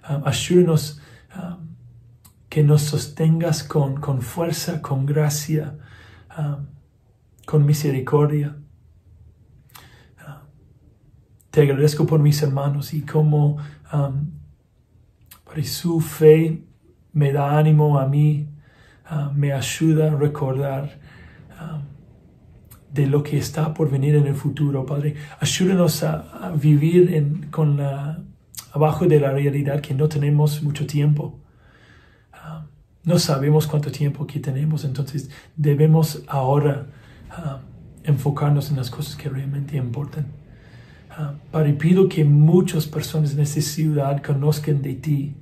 um, 0.09 0.23
ayúdanos 0.25 1.01
um, 1.35 1.75
que 2.49 2.63
nos 2.63 2.81
sostengas 2.81 3.63
con, 3.63 3.99
con 3.99 4.21
fuerza, 4.21 4.81
con 4.81 5.05
gracia, 5.05 5.77
um, 6.37 6.65
con 7.45 7.65
misericordia. 7.65 8.57
te 11.51 11.63
agradezco 11.63 12.05
por 12.05 12.21
mis 12.21 12.41
hermanos 12.41 12.93
y 12.93 13.01
como 13.01 13.57
por 15.43 15.63
su 15.65 15.99
fe 15.99 16.63
me 17.13 17.31
da 17.31 17.57
ánimo 17.57 17.99
a 17.99 18.07
mí, 18.07 18.47
me 19.35 19.51
ayuda 19.51 20.11
a 20.11 20.15
recordar 20.15 20.99
de 22.93 23.07
lo 23.07 23.23
que 23.23 23.37
está 23.37 23.73
por 23.73 23.89
venir 23.89 24.15
en 24.15 24.27
el 24.27 24.35
futuro, 24.35 24.85
Padre. 24.85 25.15
Ayúdanos 25.39 26.03
a, 26.03 26.51
vivir 26.55 27.49
con 27.49 27.79
abajo 28.73 29.05
de 29.05 29.19
la 29.19 29.31
realidad 29.31 29.81
que 29.81 29.93
no 29.93 30.07
tenemos 30.07 30.61
mucho 30.61 30.85
tiempo. 30.85 31.39
Ah, 32.33 32.65
no 33.03 33.19
sabemos 33.19 33.67
cuánto 33.67 33.91
tiempo 33.91 34.27
que 34.27 34.39
tenemos, 34.39 34.83
entonces 34.83 35.29
debemos 35.55 36.23
ahora 36.27 36.87
ah, 37.29 37.59
enfocarnos 38.03 38.71
en 38.71 38.77
las 38.77 38.89
cosas 38.89 39.15
que 39.15 39.29
realmente 39.29 39.77
importan. 39.77 40.39
Padre, 41.51 41.73
pido 41.73 42.07
que 42.07 42.23
muchas 42.23 42.87
personas 42.87 43.33
en 43.33 43.41
esta 43.41 43.61
ciudad 43.61 44.23
conozcan 44.23 44.81
de 44.81 44.93
ti 44.95 45.35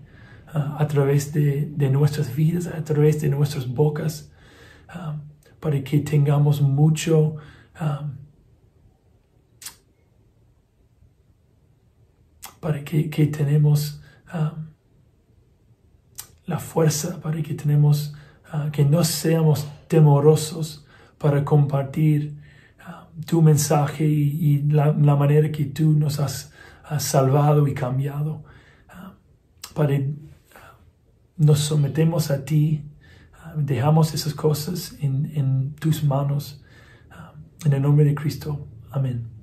a 0.53 0.87
través 0.87 1.31
de, 1.31 1.67
de, 1.67 1.89
nuestras 1.89 2.35
vidas, 2.35 2.67
a 2.67 2.83
través 2.83 3.21
de 3.21 3.29
nuestras 3.29 3.67
bocas 3.67 4.31
para 5.59 5.83
que 5.83 5.99
tengamos 5.99 6.61
mucho 6.61 7.35
um, 7.79 8.17
para 12.59 12.83
que, 12.83 13.09
que 13.09 13.27
tenemos 13.27 14.01
um, 14.33 14.67
la 16.45 16.59
fuerza, 16.59 17.19
para 17.21 17.41
que 17.41 17.53
tenemos 17.53 18.13
uh, 18.53 18.69
que 18.71 18.83
no 18.83 19.03
seamos 19.03 19.67
temorosos 19.87 20.85
para 21.17 21.43
compartir 21.43 22.35
um, 22.87 23.21
tu 23.25 23.41
mensaje 23.41 24.05
y, 24.05 24.63
la, 24.63 24.93
manera 24.93 25.51
que 25.51 25.65
tú 25.65 25.93
nos 25.93 26.19
has, 26.19 26.51
salvado 26.97 27.67
y 27.67 27.73
cambiado. 27.75 28.43
para 29.75 29.93
nos 31.39 31.59
sometemos 31.59 32.29
a 32.29 32.45
ti 32.45 32.83
dejamos 33.55 34.13
esas 34.13 34.33
cosas 34.33 34.95
en, 35.01 35.73
tus 35.79 36.03
manos. 36.03 36.61
En 37.65 37.73
el 37.73 37.81
nombre 37.81 38.05
de 38.05 38.15
Cristo. 38.15 38.67
Amén. 38.91 39.38